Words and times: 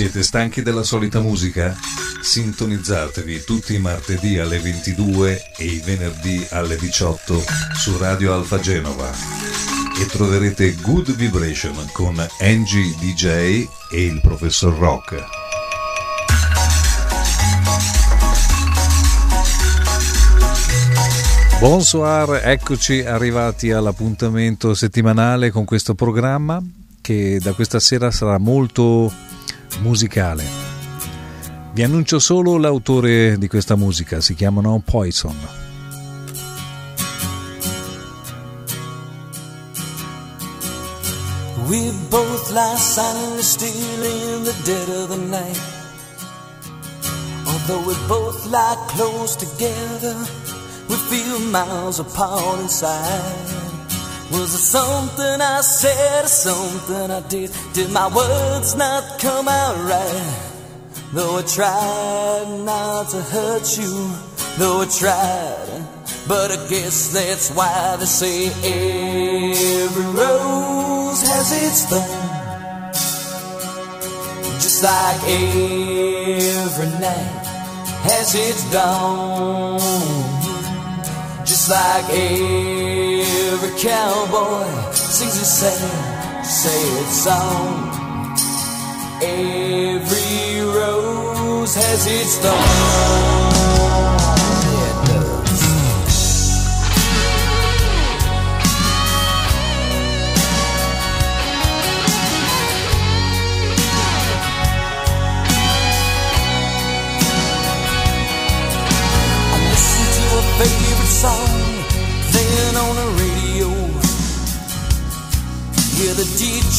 Siete 0.00 0.22
stanchi 0.22 0.62
della 0.62 0.82
solita 0.82 1.20
musica? 1.20 1.76
Sintonizzatevi 2.22 3.44
tutti 3.44 3.74
i 3.74 3.78
martedì 3.78 4.38
alle 4.38 4.58
22 4.58 5.52
e 5.58 5.64
i 5.64 5.82
venerdì 5.84 6.42
alle 6.52 6.78
18 6.78 7.38
su 7.76 7.98
Radio 7.98 8.32
Alfa 8.32 8.58
Genova 8.60 9.12
e 10.00 10.06
troverete 10.06 10.74
Good 10.76 11.14
Vibration 11.14 11.74
con 11.92 12.14
Angie 12.38 12.94
DJ 12.98 13.66
e 13.92 14.04
il 14.06 14.22
professor 14.22 14.74
Rock. 14.74 15.22
Bonsoir, 21.60 22.40
eccoci 22.42 23.04
arrivati 23.04 23.70
all'appuntamento 23.70 24.72
settimanale 24.72 25.50
con 25.50 25.66
questo 25.66 25.94
programma 25.94 26.58
che 27.02 27.38
da 27.38 27.52
questa 27.52 27.80
sera 27.80 28.10
sarà 28.10 28.38
molto 28.38 29.28
musicale. 29.78 30.44
Vi 31.72 31.82
annuncio 31.82 32.18
solo 32.18 32.58
l'autore 32.58 33.38
di 33.38 33.48
questa 33.48 33.76
musica, 33.76 34.20
si 34.20 34.34
chiamano 34.34 34.82
Poison. 34.84 35.36
We 41.68 41.92
both 42.08 42.50
lie 42.50 42.76
silently 42.76 43.42
still 43.42 44.02
in 44.02 44.42
the 44.42 44.54
dead 44.64 44.88
of 44.88 45.08
the 45.10 45.16
night. 45.16 45.60
Although 47.46 47.86
we 47.86 47.94
both 48.08 48.44
lie 48.46 48.76
close 48.88 49.36
together, 49.36 50.16
we 50.88 50.96
feel 50.96 51.38
miles 51.50 52.00
apart 52.00 52.58
inside. 52.60 53.69
Was 54.30 54.54
it 54.54 54.58
something 54.58 55.40
I 55.40 55.60
said 55.60 56.24
or 56.24 56.28
something 56.28 57.10
I 57.10 57.20
did? 57.28 57.50
Did 57.72 57.90
my 57.90 58.06
words 58.14 58.76
not 58.76 59.18
come 59.18 59.48
out 59.48 59.76
right? 59.84 60.50
Though 61.12 61.38
I 61.38 61.42
tried 61.42 62.62
not 62.64 63.08
to 63.10 63.20
hurt 63.22 63.76
you, 63.76 64.10
though 64.58 64.82
I 64.82 64.86
tried, 64.86 65.84
but 66.28 66.52
I 66.52 66.68
guess 66.68 67.12
that's 67.12 67.50
why 67.50 67.96
they 67.98 68.06
say 68.06 68.46
every 68.46 70.04
rose 70.04 71.22
has 71.26 71.50
its 71.66 71.84
thorn. 71.90 72.30
Just 74.60 74.84
like 74.84 75.22
every 75.24 76.90
night 77.00 77.46
has 78.06 78.34
its 78.36 78.70
dawn. 78.70 79.80
Just 81.44 81.68
like 81.68 82.04
every 82.10 82.79
cowboy 83.80 84.92
sings 84.92 85.40
a 85.40 85.44
sad, 85.44 86.44
sad 86.44 87.06
song. 87.06 87.88
Every 89.22 90.60
rose 90.60 91.74
has 91.76 92.06
its 92.06 92.36
thorn. 92.40 93.59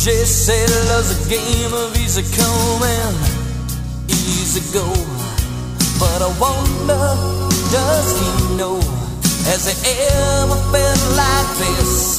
DJ 0.01 0.25
said 0.25 0.65
love's 0.89 1.13
a 1.13 1.29
game 1.29 1.73
of 1.77 1.95
easy 1.95 2.25
come 2.33 2.81
and 2.81 3.15
easy 4.09 4.65
go. 4.73 4.81
But 6.01 6.25
I 6.25 6.29
wonder, 6.41 6.97
does 7.69 8.09
he 8.17 8.57
know? 8.57 8.81
Has 9.45 9.69
he 9.69 9.77
ever 9.77 10.57
felt 10.73 11.05
like 11.13 11.49
this? 11.61 12.17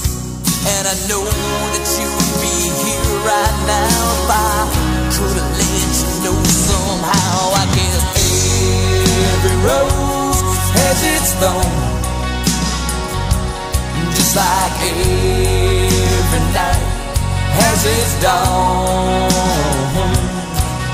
And 0.63 0.87
I 0.87 0.95
know 1.11 1.27
that 1.27 1.87
you 1.99 2.07
would 2.07 2.35
be 2.39 2.71
here 2.71 3.19
right 3.27 3.59
now 3.67 3.91
if 4.15 4.31
I 4.31 4.63
could 5.19 5.43
have 5.43 5.51
let 5.59 5.83
you 5.83 6.07
know 6.23 6.39
somehow. 6.39 7.51
I 7.51 7.67
guess 7.75 7.99
every 9.27 9.59
rose 9.67 10.39
has 10.79 11.03
its 11.03 11.35
thorn, 11.35 11.67
just 14.15 14.39
like 14.39 14.71
every 14.87 16.47
night 16.55 16.92
has 17.61 17.85
its 17.85 18.13
dawn, 18.23 19.29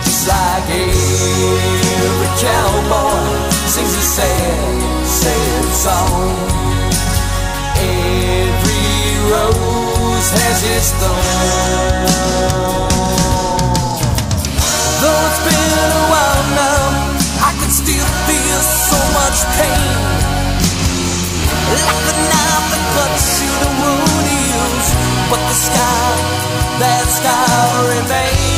just 0.02 0.28
like 0.28 0.68
every 0.70 2.30
cowboy 2.42 3.48
sings 3.68 3.94
a 3.94 4.04
sad, 4.16 5.06
sad 5.06 5.64
song. 5.72 6.34
Every 7.78 8.98
rose 9.30 10.28
has 10.34 10.58
its 10.74 10.90
thorn. 10.98 12.48
Though 14.98 15.22
it's 15.30 15.40
been 15.46 15.72
a 15.78 15.90
while 16.10 16.44
now, 16.58 16.82
I 17.38 17.54
can 17.54 17.70
still 17.70 18.08
feel 18.26 18.60
so 18.66 18.98
much 19.14 19.38
pain. 19.54 19.94
Like 21.70 22.02
a 22.02 22.16
knife 22.18 22.66
that 22.72 22.84
cuts 22.98 23.37
but 25.30 25.40
the 25.40 25.54
sky, 25.54 26.16
that 26.80 27.06
sky 27.08 27.88
remains. 27.88 28.57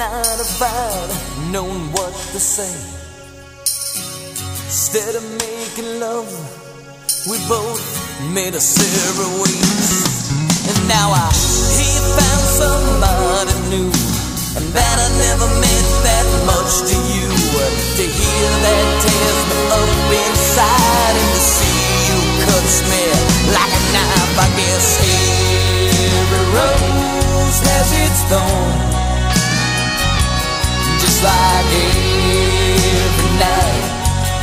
If 0.00 0.62
I'd 0.62 1.52
known 1.52 1.92
what 1.92 2.12
to 2.32 2.40
say. 2.40 2.72
Instead 4.64 5.14
of 5.16 5.24
making 5.36 6.00
love, 6.00 6.30
we 7.28 7.36
both 7.48 7.82
made 8.32 8.54
a 8.54 8.60
separate 8.60 9.32
ways. 9.42 10.32
And 10.68 10.88
now 10.88 11.12
I 11.12 11.28
he 11.76 11.90
found 12.16 12.44
somebody 12.56 13.54
new, 13.68 13.90
and 14.56 14.66
that 14.72 14.96
I 14.96 15.08
never 15.20 15.48
meant 15.60 15.90
that 16.08 16.26
much 16.48 16.88
to 16.88 16.96
you. 17.12 17.28
To 17.98 18.04
hear 18.04 18.48
that 18.64 18.84
tears 19.04 19.40
me 19.50 19.58
up 19.76 20.08
inside, 20.24 21.14
and 21.20 21.30
to 21.36 21.42
see 21.42 21.80
you 22.08 22.18
cuts 22.48 22.80
me 22.88 23.04
like 23.52 23.72
a 23.72 23.82
knife. 23.92 24.36
I 24.40 24.48
guess 24.56 24.86
every 26.16 26.44
rose 26.56 27.58
has 27.60 27.88
its 27.92 28.20
thorn, 28.32 28.91
like 31.22 31.72
every 33.06 33.30
night 33.38 33.84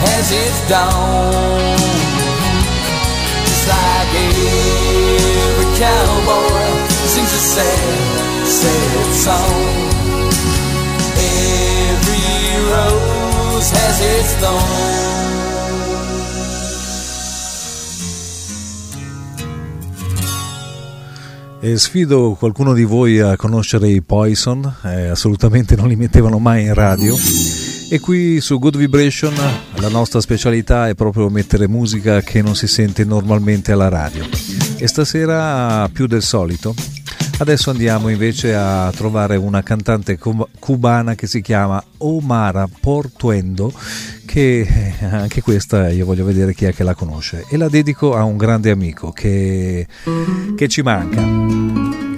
has 0.04 0.32
its 0.32 0.60
dawn. 0.70 1.78
Just 3.48 3.66
like 3.68 4.14
every 4.28 5.70
cowboy 5.78 6.70
sings 7.14 7.34
a 7.34 7.42
sad, 7.54 8.48
sad 8.48 9.08
song. 9.26 9.62
Every 11.20 12.40
rose 12.72 13.70
has 13.72 13.98
its 14.02 14.32
thorn. 14.42 15.19
E 21.62 21.78
sfido 21.78 22.38
qualcuno 22.40 22.74
di 22.74 22.86
voi 22.86 23.20
a 23.20 23.36
conoscere 23.36 23.90
i 23.90 24.02
Poison, 24.02 24.76
eh, 24.86 25.08
assolutamente 25.08 25.76
non 25.76 25.90
li 25.90 25.98
mettevano 25.98 26.40
mai 26.40 26.64
in 26.64 26.74
radio. 26.74 27.14
E 27.92 28.00
qui 28.00 28.40
su 28.40 28.58
Good 28.60 28.78
Vibration 28.78 29.34
la 29.76 29.90
nostra 29.90 30.22
specialità 30.22 30.88
è 30.88 30.96
proprio 30.96 31.30
mettere 31.30 31.68
musica 31.68 32.22
che 32.22 32.42
non 32.42 32.56
si 32.56 32.66
sente 32.66 33.04
normalmente 33.04 33.74
alla 33.74 33.90
radio. 33.90 34.24
E 34.78 34.88
stasera 34.88 35.90
più 35.92 36.08
del 36.08 36.22
solito 36.22 36.74
Adesso 37.40 37.70
andiamo 37.70 38.10
invece 38.10 38.54
a 38.54 38.92
trovare 38.94 39.38
una 39.38 39.64
cantante 39.64 40.20
cubana 40.60 41.16
che 41.16 41.26
si 41.26 41.40
chiama 41.42 41.82
Omara 42.00 42.68
Portuendo, 42.82 43.72
che 44.26 44.60
eh, 44.60 45.06
anche 45.06 45.42
questa 45.42 45.88
io 45.90 46.06
voglio 46.06 46.26
vedere 46.26 46.54
chi 46.54 46.66
è 46.66 46.74
che 46.74 46.84
la 46.84 46.94
conosce 46.94 47.46
e 47.50 47.56
la 47.56 47.70
dedico 47.70 48.14
a 48.14 48.24
un 48.24 48.36
grande 48.36 48.72
amico 48.72 49.14
che, 49.14 49.88
che 50.58 50.68
ci 50.68 50.82
manca, 50.82 51.24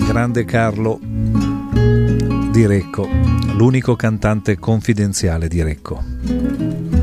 grande 0.07 0.44
Carlo 0.44 1.00
di 2.51 2.65
Recco, 2.65 3.07
l'unico 3.53 3.95
cantante 3.95 4.57
confidenziale 4.57 5.47
di 5.47 5.62
Recco. 5.62 7.00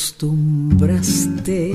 Acostumbraste 0.00 1.74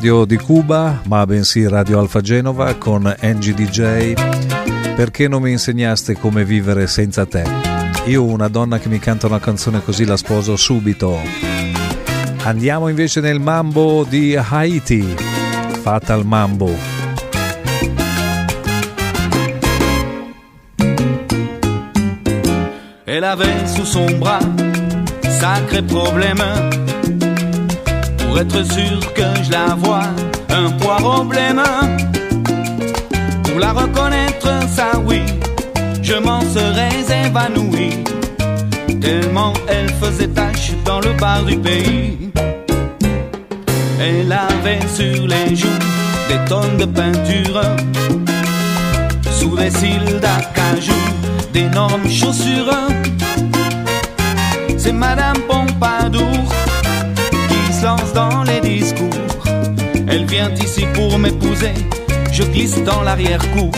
radio 0.00 0.24
di 0.24 0.38
Cuba, 0.38 1.02
ma 1.08 1.26
bensì 1.26 1.68
Radio 1.68 1.98
Alfa 1.98 2.22
Genova 2.22 2.74
con 2.76 3.14
Angie 3.20 3.52
DJ. 3.52 4.14
Perché 4.96 5.28
non 5.28 5.42
mi 5.42 5.50
insegnaste 5.50 6.16
come 6.16 6.42
vivere 6.42 6.86
senza 6.86 7.26
te? 7.26 7.44
Io 8.06 8.24
una 8.24 8.48
donna 8.48 8.78
che 8.78 8.88
mi 8.88 8.98
canta 8.98 9.26
una 9.26 9.40
canzone 9.40 9.84
così 9.84 10.06
la 10.06 10.16
sposo 10.16 10.56
subito. 10.56 11.18
Andiamo 12.44 12.88
invece 12.88 13.20
nel 13.20 13.40
mambo 13.40 14.06
di 14.08 14.34
Haiti. 14.34 15.02
Fatal 15.82 16.24
Mambo. 16.24 16.74
Elle 23.04 23.26
avait 23.26 23.66
sous 23.66 23.84
son 23.84 24.06
bras 24.18 24.40
sacré 25.40 25.82
problème 25.82 26.42
pour 28.30 28.38
être 28.38 28.64
sûr 28.72 29.12
que 29.12 29.22
je 29.42 29.50
la 29.50 29.74
vois, 29.74 30.04
un 30.50 30.70
poireau 30.70 31.24
blême. 31.24 31.62
Pour 33.42 33.58
la 33.58 33.72
reconnaître, 33.72 34.48
ça 34.68 34.92
oui, 35.04 35.22
je 36.00 36.14
m'en 36.14 36.40
serais 36.42 37.26
évanoui, 37.26 38.04
tellement 39.00 39.52
elle 39.66 39.88
faisait 39.94 40.28
tache 40.28 40.70
dans 40.84 41.00
le 41.00 41.12
bar 41.14 41.42
du 41.42 41.58
pays. 41.58 42.30
Elle 44.00 44.32
avait 44.32 44.86
sur 44.86 45.26
les 45.26 45.56
joues 45.56 45.84
des 46.28 46.38
tonnes 46.48 46.76
de 46.76 46.84
peinture, 46.84 47.60
sous 49.32 49.56
les 49.56 49.72
cils 49.72 50.20
d'acajou, 50.20 51.02
d'énormes 51.52 52.08
chaussures. 52.08 52.78
C'est 54.78 54.92
Madame 54.92 55.38
Pompadour 55.48 56.59
dans 57.82 58.42
les 58.42 58.60
discours. 58.60 59.08
Elle 60.06 60.26
vient 60.26 60.50
ici 60.54 60.84
pour 60.92 61.18
m'épouser, 61.18 61.72
je 62.30 62.42
glisse 62.42 62.82
dans 62.84 63.02
l'arrière-cour. 63.02 63.70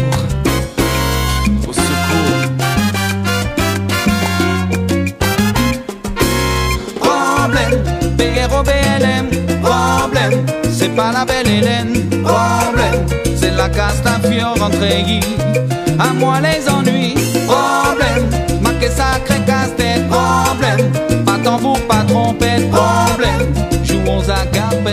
Au 1.68 1.72
secours. 1.72 2.42
Problème, 7.00 7.82
BRO 8.18 8.62
BLM, 8.64 9.28
problème, 9.62 10.46
c'est 10.72 10.94
pas 10.96 11.12
la 11.12 11.24
belle 11.24 11.48
Hélène, 11.48 12.08
problème, 12.24 13.06
c'est 13.36 13.54
la 13.54 13.68
Castafiore 13.68 14.60
entre 14.60 14.82
à 15.98 16.12
moi 16.14 16.40
les 16.40 16.68
ennuis, 16.68 17.14
problème, 17.46 18.28
ma 18.60 18.70
sacré 18.80 19.38
casse-tête, 19.46 20.08
problème, 20.08 20.90
pas 21.24 21.38
tambour, 21.44 21.78
pas 21.86 22.04
trompette, 22.08 22.68
problème 22.70 23.11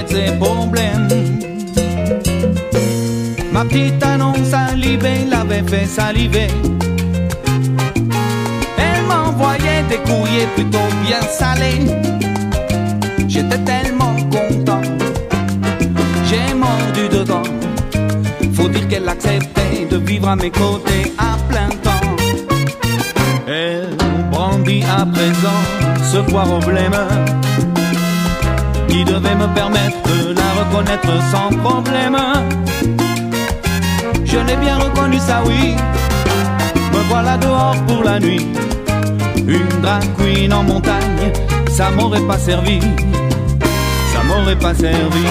ses 0.07 0.31
problèmes. 0.37 1.07
Ma 3.51 3.63
petite 3.65 4.03
annonce 4.03 4.49
salivée 4.49 5.25
l'avait 5.29 5.63
fait 5.63 5.85
saliver. 5.85 6.47
Elle 8.77 9.03
m'envoyait 9.07 9.83
des 9.89 9.97
courriers 9.97 10.47
plutôt 10.55 10.89
bien 11.05 11.21
salés. 11.21 11.85
J'étais 13.27 13.59
tellement 13.59 14.15
content, 14.31 14.81
j'ai 16.25 16.53
mordu 16.53 17.09
dedans. 17.17 17.43
faut 18.53 18.69
dire 18.69 18.87
qu'elle 18.87 19.07
acceptait 19.07 19.85
de 19.89 19.97
vivre 19.97 20.29
à 20.29 20.35
mes 20.35 20.51
côtés 20.51 21.13
à 21.17 21.37
plein 21.49 21.69
temps? 21.83 22.15
Elle 23.47 23.95
brandit 24.31 24.83
à 24.83 25.05
présent 25.05 25.61
ce 26.11 26.17
problème 26.17 26.95
qui 28.89 29.03
devait 29.03 29.35
me 29.35 29.47
permettre 29.53 29.97
de 30.03 30.33
la 30.33 30.49
reconnaître 30.59 31.13
sans 31.31 31.49
problème. 31.57 32.17
Je 34.25 34.37
l'ai 34.37 34.57
bien 34.57 34.77
reconnu, 34.77 35.17
ça 35.19 35.41
oui. 35.45 35.75
Me 36.93 36.99
voilà 37.09 37.37
dehors 37.37 37.75
pour 37.87 38.03
la 38.03 38.19
nuit. 38.19 38.47
Une 39.47 39.81
drag 39.81 40.03
queen 40.17 40.53
en 40.53 40.63
montagne, 40.63 41.31
ça 41.69 41.89
m'aurait 41.91 42.27
pas 42.27 42.37
servi. 42.37 42.79
Ça 44.13 44.23
m'aurait 44.23 44.59
pas 44.59 44.73
servi. 44.73 45.25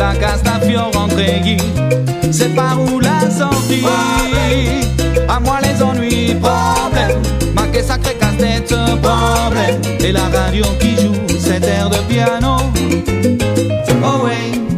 La 0.00 0.16
Castafiore 0.16 0.90
rentrée 0.94 1.42
C'est 2.32 2.54
par 2.54 2.80
où 2.80 3.00
la 3.00 3.30
sortie? 3.30 3.84
À 5.28 5.38
moi 5.38 5.58
les 5.62 5.82
ennuis. 5.82 6.34
Problème. 6.36 7.20
Ma 7.54 7.66
que 7.66 7.82
sacré 7.82 8.14
casse-tête. 8.14 8.74
Problème. 9.02 9.78
Et 10.00 10.10
la 10.10 10.22
radio 10.22 10.64
qui 10.80 10.96
joue 10.96 11.38
cet 11.38 11.64
air 11.64 11.90
de 11.90 11.98
piano. 12.08 12.56
Oh 14.02 14.24
ouais. 14.24 14.69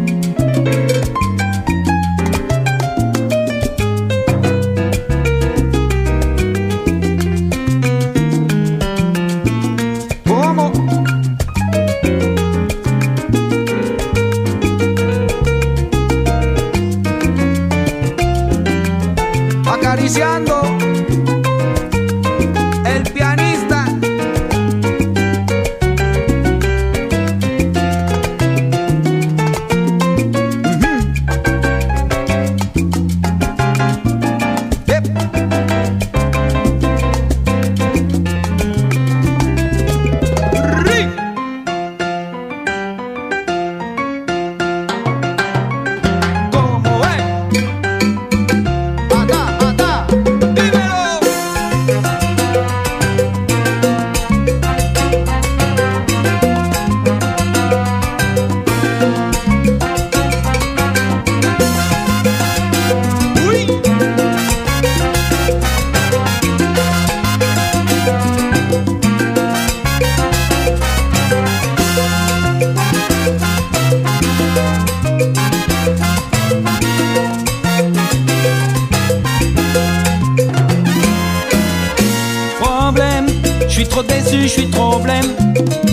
Suis 83.83 83.89
trop 83.89 84.03
déçu, 84.03 84.43
je 84.43 84.49
suis 84.49 84.71
trop 84.71 84.99
blême. 84.99 85.27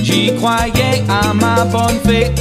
J'y 0.03 0.35
croyais 0.35 1.03
à 1.09 1.33
ma 1.33 1.65
bonne 1.65 1.99
fée. 2.05 2.31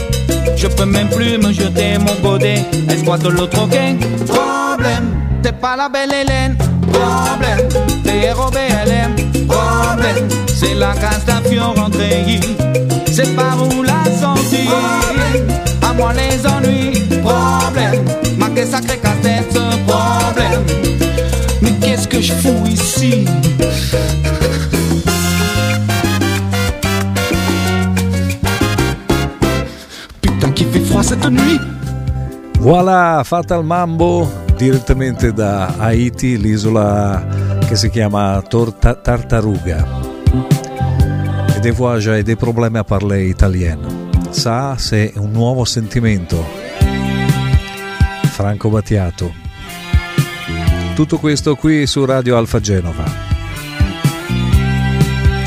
Je 0.56 0.66
peux 0.66 0.84
même 0.84 1.08
plus 1.08 1.38
me 1.38 1.52
jeter 1.52 1.96
mon 1.98 2.14
godet. 2.22 2.64
Espoir 2.90 3.18
de 3.18 3.28
l'autre 3.28 3.56
troquer. 3.56 3.96
Problème, 4.26 5.14
t'es 5.42 5.52
pas 5.52 5.76
la 5.76 5.88
belle 5.88 6.12
Hélène. 6.12 6.56
Problème, 6.92 7.68
t'es 8.04 8.32
ROBLM. 8.32 9.14
Problème, 9.46 10.28
c'est 10.54 10.74
la 10.74 10.92
casse 10.94 11.24
d'avion 11.24 11.72
rentrée. 11.74 12.40
C'est 13.10 13.34
par 13.34 13.56
où 13.62 13.82
la 13.82 14.04
sortie? 14.20 14.68
À 15.82 15.92
moi 15.94 16.12
les 16.12 16.46
ennuis. 16.46 17.04
Problème, 17.22 18.04
ma 18.36 18.48
que 18.50 18.66
sacré 18.66 18.98
casse-tête. 18.98 19.58
Problème, 19.86 20.62
mais 21.62 21.72
qu'est-ce 21.80 22.06
que 22.06 22.20
je 22.20 22.34
fous 22.34 22.66
ici? 22.66 23.24
Froid 30.98 31.04
cette 31.04 31.30
nuit! 31.30 31.60
Voilà, 32.58 33.22
fatta 33.22 33.54
il 33.54 33.64
mambo 33.64 34.28
direttamente 34.56 35.32
da 35.32 35.74
Haiti, 35.78 36.36
l'isola 36.36 37.24
che 37.68 37.76
si 37.76 37.88
chiama 37.88 38.42
Torta- 38.42 38.96
Tartaruga. 38.96 39.86
E 41.54 41.60
des 41.60 41.72
fois 41.72 42.00
j'ai 42.00 42.24
des 42.24 42.34
problèmes 42.36 42.74
à 42.76 42.82
parler 42.82 43.28
italien. 43.28 43.78
Ça, 44.32 44.74
c'est 44.76 45.12
un 45.16 45.30
nuovo 45.30 45.64
sentimento. 45.64 46.44
Franco 48.32 48.68
Battiato. 48.68 49.32
Tutto 50.96 51.18
questo 51.18 51.54
qui 51.54 51.86
su 51.86 52.04
Radio 52.04 52.36
Alfa 52.36 52.58
Genova. 52.58 53.04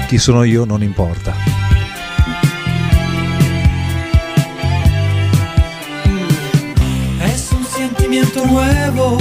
Chi 0.07 0.17
sono 0.17 0.43
io 0.43 0.63
non 0.63 0.81
importa. 0.81 1.40
Nuevo 8.51 9.15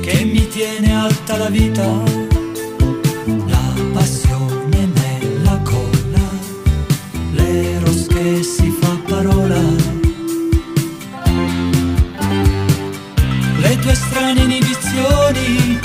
che 0.00 0.24
mi 0.24 0.48
tiene 0.48 0.94
alta 0.94 1.36
la 1.36 1.50
vita, 1.50 1.86
la 3.46 3.66
passione 3.92 4.88
nella 5.00 5.60
colla, 5.62 6.26
l'eros 7.32 8.06
che 8.06 8.42
si 8.42 8.74
fa 8.80 8.96
parola. 9.06 9.60
Le 13.64 13.78
tue 13.80 13.94
strane 13.94 14.40
inibizioni 14.40 15.78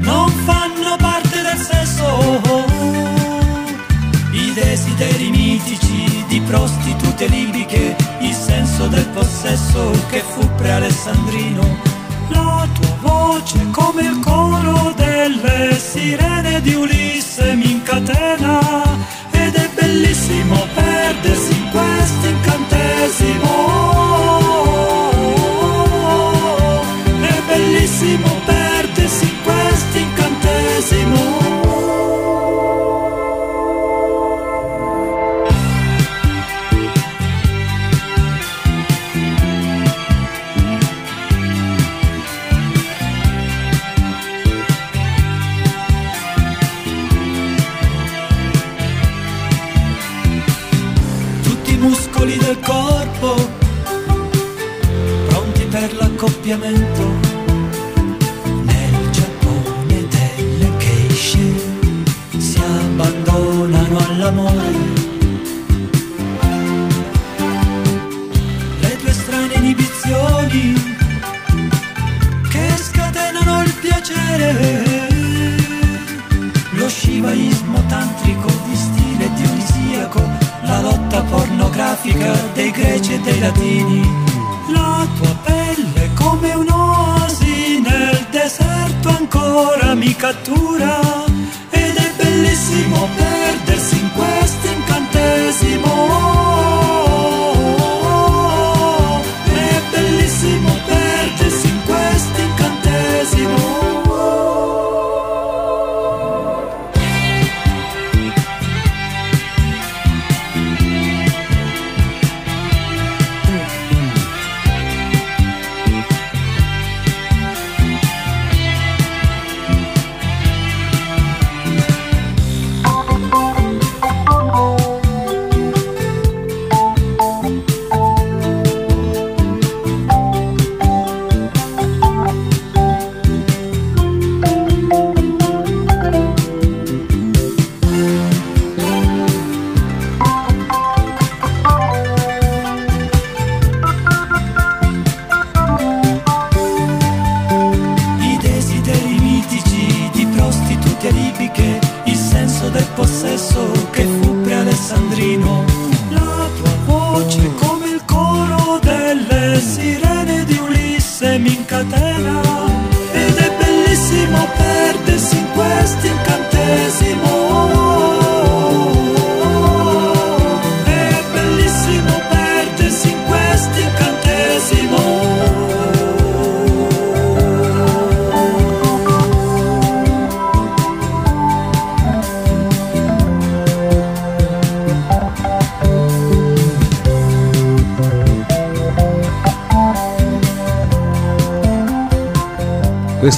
non 0.00 0.28
fanno 0.44 0.96
parte 0.98 1.40
del 1.42 1.58
sesso. 1.70 2.06
I 4.32 4.52
desideri 4.52 5.30
mitici 5.30 6.24
di 6.28 6.40
prostitute 6.42 7.26
libiche, 7.28 7.96
del 8.88 9.06
possesso 9.08 9.90
che 10.08 10.20
fu 10.20 10.46
pre-alessandrino. 10.56 11.62
La 12.28 12.66
tua 12.74 12.96
voce 13.00 13.58
come 13.70 14.02
il 14.02 14.18
coro 14.20 14.92
delle 14.96 15.76
sirene 15.78 16.60
di 16.60 16.74
Ulisse 16.74 17.54
mi 17.54 17.77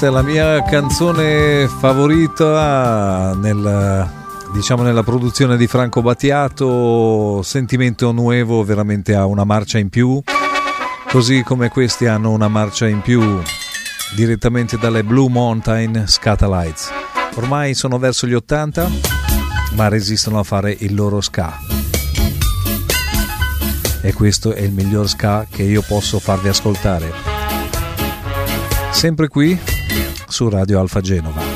Questa 0.00 0.18
è 0.18 0.22
la 0.22 0.26
mia 0.26 0.62
canzone 0.62 1.68
favorita 1.68 3.34
nel, 3.34 4.10
diciamo 4.50 4.82
nella 4.82 5.02
produzione 5.02 5.58
di 5.58 5.66
Franco 5.66 6.00
Battiato. 6.00 7.42
Sentimento 7.42 8.10
Nuevo 8.10 8.64
veramente 8.64 9.14
ha 9.14 9.26
una 9.26 9.44
marcia 9.44 9.76
in 9.76 9.90
più, 9.90 10.18
così 11.10 11.42
come 11.42 11.68
questi 11.68 12.06
hanno 12.06 12.30
una 12.30 12.48
marcia 12.48 12.88
in 12.88 13.02
più 13.02 13.42
direttamente 14.16 14.78
dalle 14.78 15.04
Blue 15.04 15.28
Mountain 15.28 16.04
Scatalites. 16.06 16.90
Ormai 17.34 17.74
sono 17.74 17.98
verso 17.98 18.26
gli 18.26 18.32
80, 18.32 18.88
ma 19.74 19.88
resistono 19.88 20.38
a 20.38 20.44
fare 20.44 20.74
il 20.78 20.94
loro 20.94 21.20
ska. 21.20 21.58
E 24.00 24.14
questo 24.14 24.54
è 24.54 24.62
il 24.62 24.72
miglior 24.72 25.06
ska 25.06 25.46
che 25.50 25.62
io 25.62 25.84
posso 25.86 26.18
farvi 26.18 26.48
ascoltare. 26.48 27.12
Sempre 28.92 29.28
qui 29.28 29.78
su 30.40 30.48
Radio 30.48 30.80
Alfa 30.80 31.02
Genova. 31.02 31.49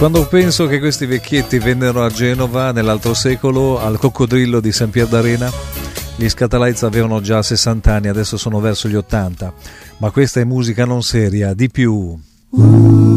Quando 0.00 0.26
penso 0.26 0.66
che 0.66 0.78
questi 0.78 1.04
vecchietti 1.04 1.58
vennero 1.58 2.02
a 2.02 2.08
Genova 2.08 2.72
nell'altro 2.72 3.12
secolo 3.12 3.78
al 3.78 3.98
coccodrillo 3.98 4.58
di 4.58 4.72
San 4.72 4.88
Pier 4.88 5.06
d'Arena, 5.06 5.52
gli 6.16 6.26
Scatalites 6.26 6.84
avevano 6.84 7.20
già 7.20 7.42
60 7.42 7.92
anni, 7.92 8.08
adesso 8.08 8.38
sono 8.38 8.60
verso 8.60 8.88
gli 8.88 8.94
80, 8.94 9.52
ma 9.98 10.10
questa 10.10 10.40
è 10.40 10.44
musica 10.44 10.86
non 10.86 11.02
seria, 11.02 11.52
di 11.52 11.68
più. 11.68 12.18
in 12.52 13.09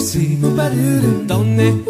diversi 0.00 0.38
donne 1.26 1.89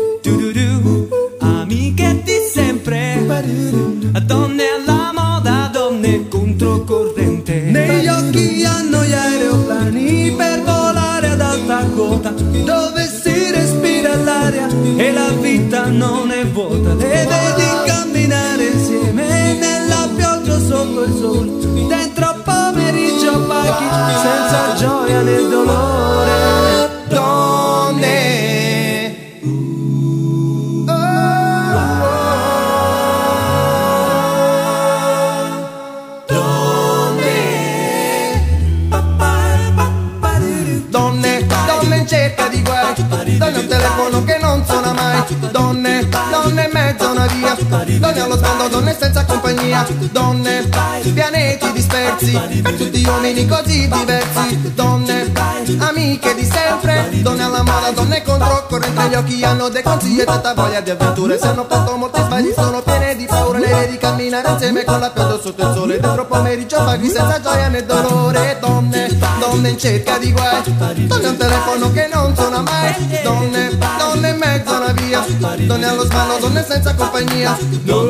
Donne 57.22 57.42
alla 57.42 57.62
moda, 57.62 57.90
donne 57.90 58.22
controcorrente 58.22 59.08
Gli 59.08 59.14
occhi 59.14 59.44
hanno 59.44 59.68
dei 59.68 59.82
consigli 59.82 60.20
e 60.20 60.24
tanta 60.24 60.54
voglia 60.54 60.80
di 60.80 60.90
avventure. 60.90 61.38
Se 61.38 61.46
hanno 61.46 61.66
fatto 61.68 61.96
molti 61.96 62.20
sbagli 62.20 62.52
sono 62.54 62.80
piene 62.82 63.16
di 63.16 63.26
paura 63.26 63.58
Le 63.58 63.66
vedi 63.66 63.98
camminare 63.98 64.48
insieme 64.50 64.84
con 64.84 64.98
la 64.98 65.10
pioggia 65.10 65.38
sotto 65.40 65.62
il 65.62 65.72
sole. 65.74 66.00
Dentro 66.00 66.26
pomeriggio 66.26 66.76
paghi 66.76 67.08
senza 67.08 67.40
gioia 67.40 67.68
né 67.68 67.84
dolore. 67.84 68.58
Donne, 68.60 69.18
donne 69.38 69.68
in 69.70 69.78
cerca 69.78 70.18
di 70.18 70.32
guai. 70.32 70.62
Donne 71.06 71.26
al 71.26 71.36
telefono 71.36 71.92
che 71.92 72.08
non 72.12 72.34
suona 72.34 72.60
mai. 72.60 73.20
Donne, 73.22 73.78
donne 73.98 74.28
in 74.28 74.36
mezzo 74.38 74.74
a 74.74 74.78
una 74.78 74.92
via. 74.92 75.24
Donne 75.66 75.86
allo 75.86 76.04
sballo, 76.04 76.38
donne 76.38 76.64
senza 76.66 76.94
compagnia. 76.94 77.56
No, 77.84 78.02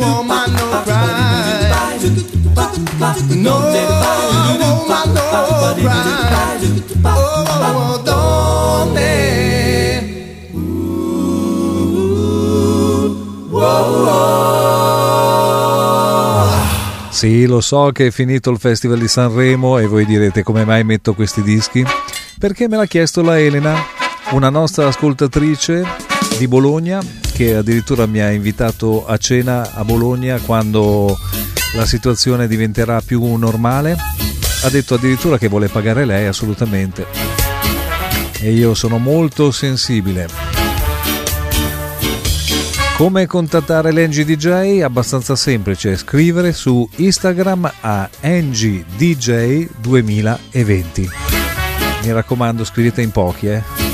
woman 0.00 0.52
no 0.52 0.82
cry 0.84 1.45
Sì, 17.10 17.46
lo 17.46 17.60
so 17.62 17.92
che 17.92 18.08
è 18.08 18.10
finito 18.10 18.50
il 18.50 18.58
Festival 18.58 18.98
di 18.98 19.08
Sanremo 19.08 19.78
e 19.78 19.86
voi 19.86 20.04
direte 20.04 20.42
come 20.42 20.64
mai 20.64 20.84
metto 20.84 21.14
questi 21.14 21.42
dischi? 21.42 21.84
Perché 22.38 22.68
me 22.68 22.76
l'ha 22.76 22.84
chiesto 22.84 23.22
la 23.22 23.38
Elena, 23.38 23.74
una 24.32 24.50
nostra 24.50 24.88
ascoltatrice 24.88 25.82
di 26.38 26.46
Bologna 26.46 27.00
che 27.32 27.56
addirittura 27.56 28.06
mi 28.06 28.20
ha 28.20 28.30
invitato 28.30 29.06
a 29.06 29.16
cena 29.16 29.72
a 29.74 29.84
Bologna 29.84 30.38
quando 30.40 31.16
la 31.76 31.84
situazione 31.84 32.48
diventerà 32.48 33.02
più 33.02 33.36
normale. 33.36 33.96
Ha 34.62 34.70
detto 34.70 34.94
addirittura 34.94 35.36
che 35.36 35.48
vuole 35.48 35.68
pagare 35.68 36.06
lei 36.06 36.26
assolutamente. 36.26 37.06
E 38.40 38.52
io 38.52 38.74
sono 38.74 38.96
molto 38.98 39.50
sensibile. 39.50 40.26
Come 42.96 43.26
contattare 43.26 43.92
l'Engie 43.92 44.24
DJ? 44.24 44.80
Abbastanza 44.80 45.36
semplice, 45.36 45.98
scrivere 45.98 46.54
su 46.54 46.88
Instagram 46.96 47.70
a 47.80 48.08
NGDJ 48.22 49.68
2020. 49.78 51.10
Mi 52.04 52.12
raccomando, 52.12 52.64
scrivete 52.64 53.02
in 53.02 53.10
pochi, 53.10 53.48
eh. 53.48 53.85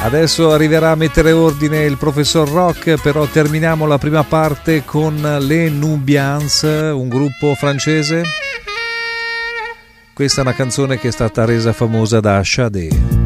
Adesso 0.00 0.52
arriverà 0.52 0.92
a 0.92 0.94
mettere 0.94 1.32
ordine 1.32 1.82
il 1.82 1.96
professor 1.96 2.48
Rock, 2.48 3.00
però 3.02 3.26
terminiamo 3.26 3.84
la 3.84 3.98
prima 3.98 4.22
parte 4.22 4.84
con 4.84 5.20
Le 5.40 5.68
Nubians, 5.68 6.62
un 6.62 7.08
gruppo 7.08 7.54
francese. 7.54 8.22
Questa 10.14 10.40
è 10.40 10.44
una 10.44 10.54
canzone 10.54 10.98
che 10.98 11.08
è 11.08 11.12
stata 11.12 11.44
resa 11.44 11.72
famosa 11.72 12.20
da 12.20 12.42
Sade. 12.42 13.17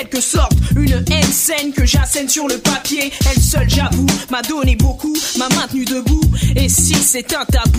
Quelque 0.00 0.20
sorte, 0.22 0.52
une 0.76 1.04
haine 1.10 1.32
saine 1.32 1.72
que 1.72 1.84
j'assène 1.84 2.28
sur 2.28 2.48
le 2.48 2.56
papier. 2.56 3.12
Elle 3.30 3.42
seule, 3.42 3.68
j'avoue, 3.68 4.06
m'a 4.30 4.40
donné 4.40 4.74
beaucoup, 4.74 5.14
m'a 5.36 5.48
maintenu 5.50 5.84
debout. 5.84 6.22
Et 6.56 6.70
si 6.70 6.94
c'est 6.94 7.34
un 7.34 7.44
tabou, 7.44 7.69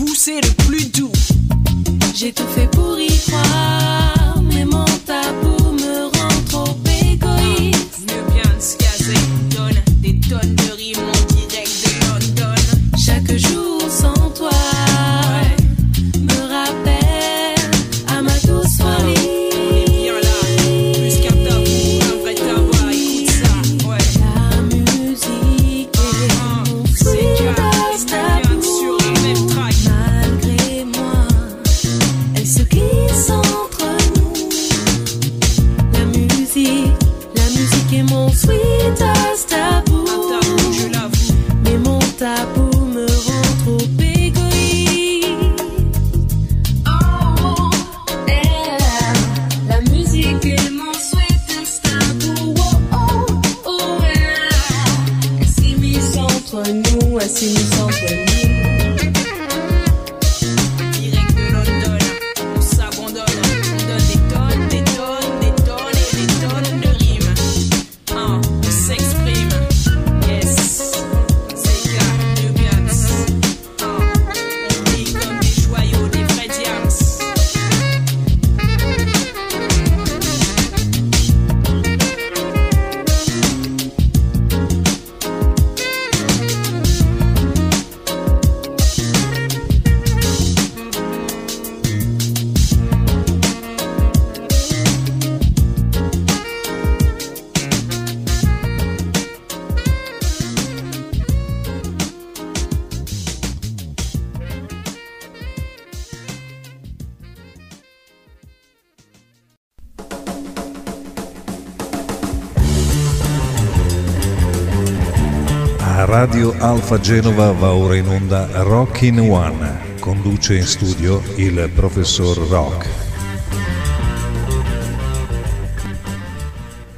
Alfa 116.62 117.00
Genova 117.00 117.50
va 117.50 117.74
ora 117.74 117.96
in 117.96 118.06
onda 118.06 118.46
Rockin' 118.62 119.18
One. 119.18 119.96
Conduce 119.98 120.54
in 120.54 120.62
studio 120.62 121.20
il 121.34 121.68
professor 121.74 122.38
Rock. 122.46 122.88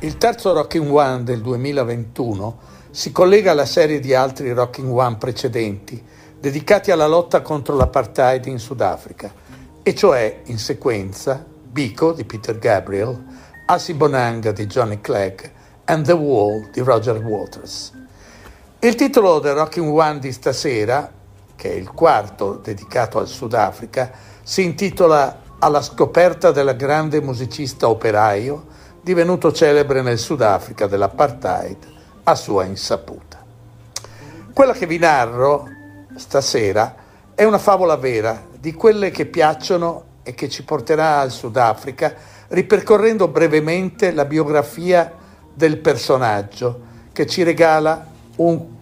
Il 0.00 0.18
terzo 0.18 0.52
Rocking 0.52 0.90
One 0.90 1.22
del 1.22 1.40
2021 1.40 2.58
si 2.90 3.10
collega 3.10 3.52
alla 3.52 3.64
serie 3.64 4.00
di 4.00 4.12
altri 4.12 4.52
Rocking 4.52 4.92
One 4.92 5.16
precedenti 5.16 6.04
dedicati 6.38 6.90
alla 6.90 7.06
lotta 7.06 7.40
contro 7.40 7.74
l'apartheid 7.74 8.44
in 8.44 8.58
Sudafrica, 8.58 9.32
e 9.82 9.94
cioè 9.94 10.42
in 10.44 10.58
sequenza 10.58 11.42
Biko 11.42 12.12
di 12.12 12.24
Peter 12.24 12.58
Gabriel, 12.58 13.18
Asibonanga 13.64 14.52
di 14.52 14.66
Johnny 14.66 15.00
Clegg 15.00 15.40
and 15.86 16.04
The 16.04 16.12
Wall 16.12 16.68
di 16.70 16.80
Roger 16.80 17.16
Waters. 17.16 18.02
Il 18.84 18.96
titolo 18.96 19.38
del 19.38 19.54
Rocking 19.54 19.98
One 19.98 20.18
di 20.18 20.30
stasera, 20.30 21.10
che 21.56 21.70
è 21.70 21.74
il 21.74 21.90
quarto 21.90 22.60
dedicato 22.62 23.18
al 23.18 23.26
Sudafrica, 23.26 24.10
si 24.42 24.62
intitola 24.62 25.40
Alla 25.60 25.80
scoperta 25.80 26.50
del 26.50 26.76
grande 26.76 27.22
musicista 27.22 27.88
operaio 27.88 28.66
divenuto 29.00 29.52
celebre 29.52 30.02
nel 30.02 30.18
Sudafrica 30.18 30.86
dell'apartheid 30.86 31.78
a 32.24 32.34
sua 32.34 32.64
insaputa. 32.64 33.42
Quella 34.52 34.74
che 34.74 34.84
vi 34.84 34.98
narro 34.98 35.66
stasera 36.16 36.94
è 37.34 37.44
una 37.44 37.56
favola 37.56 37.96
vera, 37.96 38.44
di 38.60 38.74
quelle 38.74 39.10
che 39.10 39.24
piacciono 39.24 40.04
e 40.22 40.34
che 40.34 40.50
ci 40.50 40.62
porterà 40.62 41.20
al 41.20 41.30
Sudafrica, 41.30 42.14
ripercorrendo 42.48 43.28
brevemente 43.28 44.12
la 44.12 44.26
biografia 44.26 45.10
del 45.54 45.78
personaggio 45.78 46.80
che 47.14 47.26
ci 47.26 47.42
regala 47.44 48.12
un, 48.36 48.73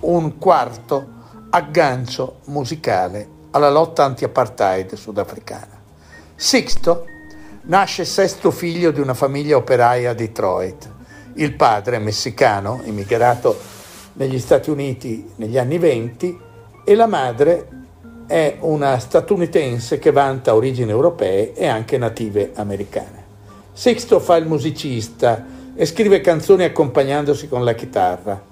un 0.00 0.38
quarto 0.38 1.16
aggancio 1.50 2.40
musicale 2.46 3.36
alla 3.50 3.70
lotta 3.70 4.04
anti-apartheid 4.04 4.94
sudafricana. 4.94 5.80
Sixto 6.34 7.04
nasce 7.62 8.04
sesto 8.04 8.50
figlio 8.50 8.90
di 8.90 9.00
una 9.00 9.14
famiglia 9.14 9.56
operaia 9.56 10.10
a 10.10 10.14
Detroit. 10.14 10.88
Il 11.34 11.54
padre, 11.54 11.98
messicano, 11.98 12.80
immigrato 12.84 13.56
negli 14.14 14.38
Stati 14.38 14.70
Uniti 14.70 15.32
negli 15.36 15.58
anni 15.58 15.78
venti, 15.78 16.38
e 16.84 16.94
la 16.94 17.06
madre 17.06 17.68
è 18.26 18.56
una 18.60 18.98
statunitense 18.98 19.98
che 19.98 20.10
vanta 20.10 20.54
origini 20.54 20.90
europee 20.90 21.54
e 21.54 21.66
anche 21.66 21.98
native 21.98 22.52
americane. 22.54 23.24
Sixto 23.72 24.20
fa 24.20 24.36
il 24.36 24.46
musicista 24.46 25.44
e 25.74 25.86
scrive 25.86 26.20
canzoni 26.20 26.64
accompagnandosi 26.64 27.48
con 27.48 27.64
la 27.64 27.74
chitarra. 27.74 28.47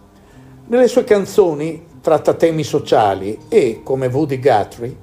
Nelle 0.69 0.89
sue 0.89 1.05
canzoni 1.05 1.87
tratta 2.01 2.35
temi 2.35 2.65
sociali 2.65 3.39
e, 3.49 3.83
come 3.85 4.09
Woody 4.09 4.41
Guthrie, 4.41 4.97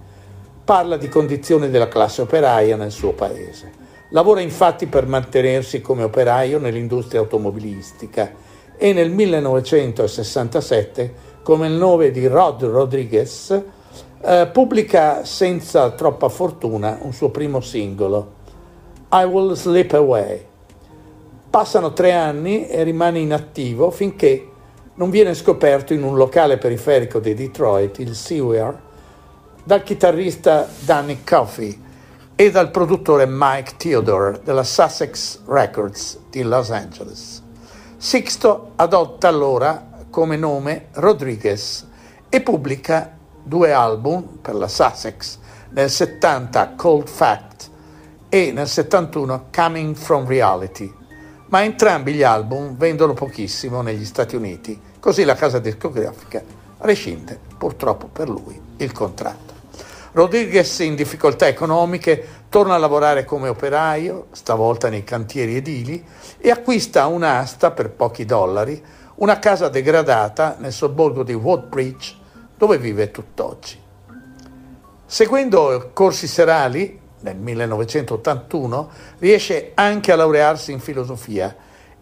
parla 0.66 0.98
di 0.98 1.08
condizioni 1.08 1.70
della 1.70 1.88
classe 1.88 2.22
operaia 2.22 2.76
nel 2.76 2.92
suo 2.92 3.14
paese. 3.14 3.72
Lavora 4.10 4.42
infatti 4.42 4.88
per 4.88 5.08
mantenersi 5.08 5.80
come 5.80 6.04
operaio 6.04 6.60
nell'industria 6.60 7.22
automobilistica 7.22 8.34
e 8.76 8.92
nel 8.92 9.10
1967, 9.10 11.14
come 11.44 11.68
il 11.68 11.76
nome 11.76 12.12
di 12.12 12.28
Rod 12.28 12.66
Rodriguez, 12.66 13.62
eh, 14.20 14.50
pubblica 14.52 15.24
senza 15.24 15.92
troppa 15.92 16.28
fortuna 16.28 16.98
un 17.04 17.14
suo 17.14 17.30
primo 17.30 17.62
singolo, 17.62 18.34
I 19.14 19.24
Will 19.24 19.54
Slip 19.54 19.94
Away. 19.94 20.46
Passano 21.50 21.94
tre 21.94 22.12
anni 22.12 22.68
e 22.68 22.84
rimane 22.84 23.20
inattivo 23.20 23.92
finché 23.92 24.50
non 24.96 25.10
viene 25.10 25.34
scoperto 25.34 25.94
in 25.94 26.04
un 26.04 26.16
locale 26.16 26.58
periferico 26.58 27.20
di 27.20 27.34
Detroit, 27.34 28.00
il 28.00 28.16
Seaware, 28.16 28.92
dal 29.64 29.82
chitarrista 29.82 30.68
Danny 30.80 31.24
Coffey 31.24 31.82
e 32.36 32.52
dal 32.52 32.70
produttore 32.70 33.26
Mike 33.28 33.76
Theodore 33.78 34.42
della 34.44 34.64
Sussex 34.64 35.40
Records 35.46 36.20
di 36.30 36.44
Los 36.44 36.70
Angeles. 36.70 37.42
Sixto 37.98 38.72
adotta 38.76 39.28
allora 39.28 39.92
come 40.10 40.36
nome 40.36 40.88
Rodriguez 40.94 41.88
e 42.30 42.42
pubblica 42.42 43.18
due 43.42 43.72
album 43.72 44.38
per 44.42 44.56
la 44.56 44.68
Sussex, 44.68 45.38
nel 45.70 45.90
70 45.90 46.74
Cold 46.76 47.08
Fact 47.08 47.70
e 48.30 48.52
nel 48.52 48.68
71 48.68 49.48
Coming 49.54 49.96
from 49.96 50.28
Reality, 50.28 50.92
ma 51.54 51.64
entrambi 51.64 52.14
gli 52.14 52.24
album 52.24 52.76
vendono 52.78 53.14
pochissimo 53.14 53.84
negli 53.84 54.06
Stati 54.06 54.36
Uniti, 54.36 54.82
così 55.00 55.24
la 55.24 55.36
casa 55.36 55.60
discografica 55.60 56.42
rescinde 56.80 57.40
purtroppo 57.60 58.08
per 58.08 58.28
lui 58.28 58.60
il 58.78 58.92
contratto. 58.92 59.54
Rodriguez 60.14 60.80
in 60.80 60.96
difficoltà 60.96 61.48
economiche 61.48 62.28
torna 62.50 62.74
a 62.74 62.80
lavorare 62.80 63.24
come 63.24 63.50
operaio, 63.50 64.30
stavolta 64.32 64.90
nei 64.90 65.04
cantieri 65.04 65.56
edili, 65.56 66.04
e 66.40 66.50
acquista 66.50 67.06
un'asta 67.06 67.70
per 67.70 67.92
pochi 67.92 68.26
dollari, 68.26 68.84
una 69.18 69.38
casa 69.38 69.70
degradata 69.70 70.56
nel 70.58 70.74
sobborgo 70.74 71.22
di 71.22 71.34
Woodbridge, 71.34 72.16
dove 72.58 72.80
vive 72.80 73.12
tutt'oggi. 73.12 73.80
Seguendo 75.06 75.92
corsi 75.94 76.26
serali, 76.26 77.00
nel 77.24 77.38
1981 77.38 78.90
riesce 79.20 79.72
anche 79.74 80.12
a 80.12 80.16
laurearsi 80.16 80.72
in 80.72 80.80
filosofia 80.80 81.56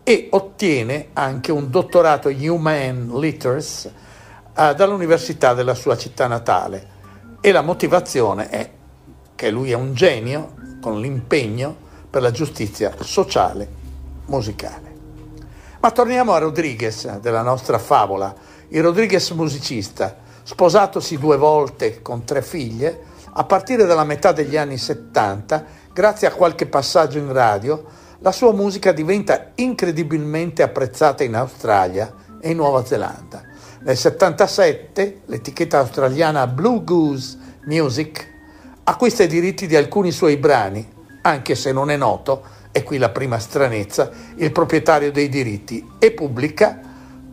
e 0.04 0.28
ottiene 0.32 1.10
anche 1.14 1.52
un 1.52 1.70
dottorato 1.70 2.30
in 2.30 2.50
Human 2.50 3.12
Letters 3.14 3.86
eh, 3.86 4.74
dall'università 4.76 5.54
della 5.54 5.76
sua 5.76 5.96
città 5.96 6.28
natale. 6.28 7.00
E 7.40 7.52
la 7.52 7.62
motivazione 7.62 8.50
è 8.50 8.70
che 9.36 9.50
lui 9.50 9.72
è 9.72 9.76
un 9.76 9.94
genio 9.94 10.54
con 10.82 11.00
l'impegno 11.00 11.76
per 12.10 12.22
la 12.22 12.32
giustizia 12.32 12.94
sociale 13.00 13.68
musicale. 14.26 14.90
Ma 15.80 15.92
torniamo 15.92 16.34
a 16.34 16.40
Rodriguez 16.40 17.18
della 17.20 17.42
nostra 17.42 17.80
favola, 17.80 18.34
il 18.70 18.82
Rodriguez 18.82 19.30
musicista, 19.32 20.18
sposatosi 20.44 21.18
due 21.18 21.38
volte 21.38 22.02
con 22.02 22.24
tre 22.24 22.42
figlie, 22.42 23.10
a 23.34 23.44
partire 23.46 23.86
dalla 23.86 24.04
metà 24.04 24.32
degli 24.32 24.58
anni 24.58 24.78
70, 24.78 25.66
grazie 25.94 26.28
a 26.28 26.34
qualche 26.34 26.66
passaggio 26.66 27.18
in 27.18 27.32
radio, 27.32 27.86
la 28.20 28.32
sua 28.32 28.54
musica 28.54 28.92
diventa 28.92 29.52
incredibilmente 29.56 30.62
apprezzata 30.62 31.24
in 31.24 31.36
Australia 31.36 32.14
e 32.40 32.52
in 32.52 32.58
Nuova 32.58 32.86
Zelanda. 32.86 33.42
Nel 33.84 33.98
77 33.98 35.22
l'etichetta 35.26 35.80
australiana 35.80 36.46
Blue 36.46 36.84
Goose 36.84 37.38
Music 37.66 38.30
acquista 38.84 39.24
i 39.24 39.28
diritti 39.28 39.66
di 39.66 39.76
alcuni 39.76 40.12
suoi 40.12 40.38
brani, 40.38 40.88
anche 41.22 41.56
se 41.56 41.72
non 41.72 41.90
è 41.90 41.98
noto, 41.98 42.44
e 42.72 42.84
qui 42.84 42.98
la 42.98 43.10
prima 43.10 43.40
stranezza, 43.40 44.10
il 44.36 44.52
proprietario 44.52 45.12
dei 45.12 45.30
diritti, 45.30 45.88
e 45.98 46.12
pubblica 46.12 46.80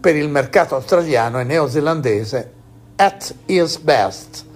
per 0.01 0.17
il 0.17 0.29
mercato 0.29 0.75
australiano 0.75 1.41
e 1.41 1.45
neozelandese 1.45 2.53
At 2.97 3.35
His 3.47 3.79
Best, 3.79 4.47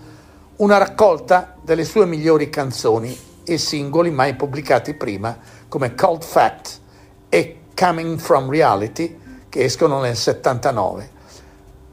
una 0.62 0.78
raccolta 0.78 1.56
delle 1.60 1.84
sue 1.84 2.06
migliori 2.06 2.48
canzoni 2.48 3.18
e 3.42 3.58
singoli 3.58 4.12
mai 4.12 4.36
pubblicati 4.36 4.94
prima 4.94 5.36
come 5.66 5.96
Cold 5.96 6.22
Fact 6.22 6.80
e 7.28 7.62
Coming 7.74 8.16
From 8.20 8.48
Reality 8.48 9.18
che 9.48 9.64
escono 9.64 10.00
nel 10.00 10.14
79. 10.14 11.10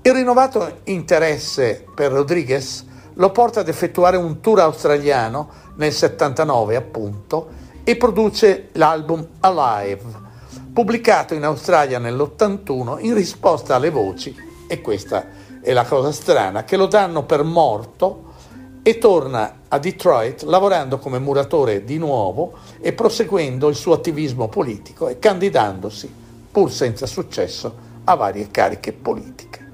Il 0.04 0.14
rinnovato 0.14 0.82
interesse 0.84 1.84
per 1.96 2.12
Rodriguez 2.12 2.86
lo 3.14 3.32
porta 3.32 3.62
ad 3.62 3.70
effettuare 3.70 4.18
un 4.18 4.40
tour 4.40 4.60
australiano 4.60 5.50
nel 5.78 5.92
79 5.92 6.76
appunto 6.76 7.50
e 7.84 7.96
produce 7.96 8.70
l'album 8.74 9.28
Alive, 9.40 10.04
pubblicato 10.72 11.34
in 11.34 11.44
Australia 11.44 11.98
nell'81 11.98 13.04
in 13.04 13.16
risposta 13.16 13.74
alle 13.74 13.90
voci, 13.90 14.36
e 14.68 14.80
questa 14.80 15.26
è 15.60 15.74
la 15.74 15.86
cosa 15.86 16.12
strana, 16.12 16.66
che 16.66 16.78
lo 16.78 16.86
danno 16.86 17.24
per 17.24 17.42
morto 17.42 18.28
e 18.82 18.98
torna 18.98 19.60
a 19.68 19.78
Detroit 19.78 20.44
lavorando 20.44 20.98
come 20.98 21.20
muratore 21.20 21.84
di 21.84 21.98
nuovo 21.98 22.54
e 22.80 22.94
proseguendo 22.94 23.68
il 23.68 23.76
suo 23.76 23.94
attivismo 23.94 24.48
politico 24.48 25.08
e 25.08 25.20
candidandosi, 25.20 26.12
pur 26.52 26.72
senza 26.72 27.06
successo, 27.06 27.88
a 28.06 28.16
varie 28.16 28.50
cariche 28.50 28.94
politiche. 28.94 29.68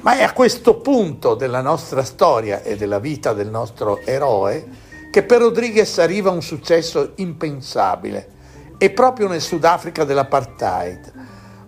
Ma 0.00 0.16
è 0.16 0.22
a 0.22 0.32
questo 0.32 0.76
punto 0.76 1.34
della 1.34 1.60
nostra 1.60 2.04
storia 2.04 2.62
e 2.62 2.76
della 2.76 2.98
vita 3.00 3.32
del 3.32 3.48
nostro 3.48 4.00
eroe 4.04 4.86
che 5.10 5.22
per 5.22 5.40
Rodriguez 5.40 5.98
arriva 5.98 6.30
un 6.30 6.42
successo 6.42 7.12
impensabile 7.16 8.36
e 8.78 8.90
proprio 8.90 9.26
nel 9.26 9.40
Sudafrica 9.40 10.04
dell'apartheid, 10.04 11.12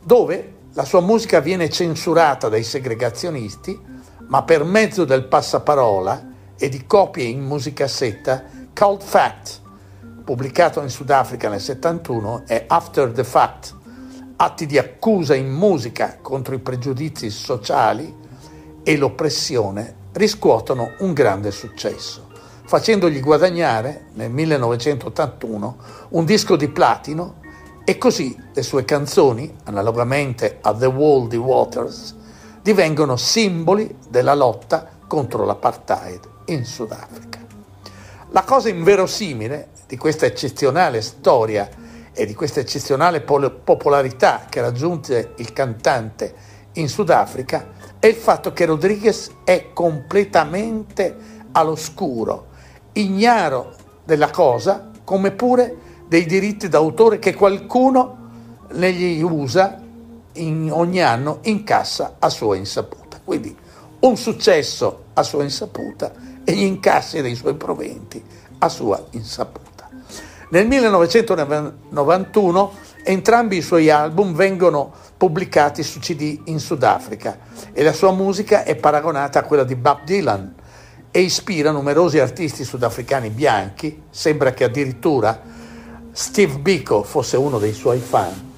dove 0.03 0.53
la 0.75 0.85
sua 0.85 1.01
musica 1.01 1.41
viene 1.41 1.69
censurata 1.69 2.49
dai 2.49 2.63
segregazionisti 2.63 3.90
ma 4.31 4.45
per 4.45 4.63
mezzo 4.63 5.05
del 5.05 5.25
passaparola 5.25 6.29
e 6.57 6.69
di 6.69 6.87
copie 6.87 7.25
in 7.25 7.43
musicassetta, 7.43 8.45
Cold 8.73 9.03
Fact, 9.03 9.61
pubblicato 10.25 10.81
in 10.83 10.89
Sudafrica 10.89 11.49
nel 11.49 11.61
71, 11.61 12.45
e 12.47 12.65
After 12.69 13.11
the 13.11 13.25
Fact, 13.25 13.75
atti 14.37 14.67
di 14.67 14.79
accusa 14.79 15.35
in 15.35 15.51
musica 15.51 16.19
contro 16.23 16.55
i 16.55 16.61
pregiudizi 16.61 17.29
sociali 17.29 18.15
e 18.85 18.97
l'oppressione, 18.97 19.97
riscuotono 20.13 20.93
un 21.01 21.13
grande 21.13 21.51
successo, 21.51 22.29
facendogli 22.67 23.21
guadagnare 23.21 24.07
nel 24.15 24.31
1981 24.31 25.77
un 26.11 26.25
disco 26.25 26.55
di 26.55 26.69
platino 26.69 27.41
e 27.85 27.99
così 27.99 28.37
le 28.53 28.63
sue 28.63 28.85
canzoni, 28.85 29.53
analogamente 29.65 30.59
a 30.61 30.73
The 30.73 30.87
Wall 30.87 31.27
di 31.27 31.37
Waters, 31.37 32.19
divengono 32.71 33.17
simboli 33.17 33.97
della 34.09 34.35
lotta 34.35 34.89
contro 35.09 35.45
l'apartheid 35.45 36.21
in 36.47 36.65
Sudafrica. 36.65 37.41
La 38.31 38.45
cosa 38.45 38.69
inverosimile 38.69 39.71
di 39.89 39.97
questa 39.97 40.27
eccezionale 40.27 41.01
storia 41.01 41.69
e 42.13 42.27
di 42.27 42.33
questa 42.33 42.61
eccezionale 42.61 43.23
pol- 43.23 43.51
popolarità 43.51 44.47
che 44.49 44.61
raggiunge 44.61 45.33
il 45.39 45.53
cantante 45.53 46.33
in 46.75 46.89
Sudafrica 46.89 47.71
è 47.99 48.07
il 48.07 48.15
fatto 48.15 48.53
che 48.53 48.67
Rodriguez 48.67 49.33
è 49.43 49.73
completamente 49.73 51.17
all'oscuro, 51.51 52.51
ignaro 52.93 53.75
della 54.05 54.31
cosa, 54.31 54.91
come 55.03 55.33
pure 55.33 55.77
dei 56.07 56.25
diritti 56.25 56.69
d'autore 56.69 57.19
che 57.19 57.35
qualcuno 57.35 58.29
negli 58.75 59.21
usa 59.23 59.89
in, 60.35 60.71
ogni 60.73 61.03
anno 61.03 61.39
incassa 61.43 62.17
a 62.19 62.29
sua 62.29 62.57
insaputa. 62.57 63.21
Quindi 63.23 63.57
un 64.01 64.17
successo 64.17 65.05
a 65.15 65.23
sua 65.23 65.43
insaputa 65.43 66.13
e 66.45 66.53
gli 66.53 66.63
incassi 66.63 67.21
dei 67.21 67.35
suoi 67.35 67.55
proventi 67.55 68.23
a 68.59 68.69
sua 68.69 69.05
insaputa. 69.11 69.89
Nel 70.51 70.67
1991 70.67 72.73
entrambi 73.05 73.59
i 73.59 73.63
suoi 73.63 73.91
album 73.91 74.35
vengono 74.35 74.93
pubblicati 75.17 75.83
su 75.83 75.99
CD 76.01 76.41
in 76.47 76.59
Sudafrica 76.59 77.39
e 77.73 77.83
la 77.83 77.93
sua 77.93 78.13
musica 78.13 78.65
è 78.65 78.75
paragonata 78.75 79.41
a 79.41 79.45
quella 79.45 79.65
di 79.65 79.77
Bob 79.77 80.05
Dylan 80.05 80.55
e 81.11 81.21
ispira 81.21 81.71
numerosi 81.71 82.19
artisti 82.19 82.65
sudafricani 82.65 83.31
bianchi, 83.31 84.03
sembra 84.11 84.53
che 84.53 84.65
addirittura 84.65 85.41
Steve 86.13 86.59
Biko 86.59 87.03
fosse 87.03 87.37
uno 87.37 87.59
dei 87.59 87.73
suoi 87.73 87.99
fan 87.99 88.50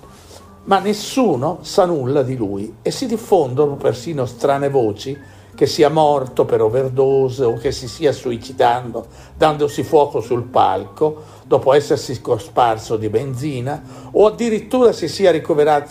ma 0.64 0.78
nessuno 0.78 1.58
sa 1.62 1.84
nulla 1.84 2.22
di 2.22 2.36
lui 2.36 2.76
e 2.82 2.90
si 2.90 3.06
diffondono 3.06 3.76
persino 3.76 4.26
strane 4.26 4.68
voci 4.68 5.18
che 5.54 5.66
sia 5.66 5.90
morto 5.90 6.44
per 6.44 6.62
overdose 6.62 7.44
o 7.44 7.54
che 7.54 7.72
si 7.72 7.86
sia 7.86 8.12
suicidando 8.12 9.06
dandosi 9.36 9.82
fuoco 9.82 10.20
sul 10.20 10.44
palco 10.44 11.22
dopo 11.44 11.72
essersi 11.74 12.20
cosparso 12.20 12.96
di 12.96 13.08
benzina 13.08 13.82
o 14.12 14.26
addirittura 14.26 14.92
si 14.92 15.08
sia, 15.08 15.32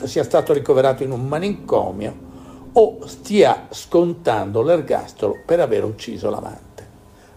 sia 0.04 0.24
stato 0.24 0.54
ricoverato 0.54 1.04
in 1.04 1.12
un 1.12 1.28
manicomio 1.28 2.30
o 2.74 3.00
stia 3.06 3.68
scontando 3.70 4.62
l'ergastolo 4.62 5.40
per 5.46 5.60
aver 5.60 5.84
ucciso 5.84 6.30
l'amante. 6.30 6.88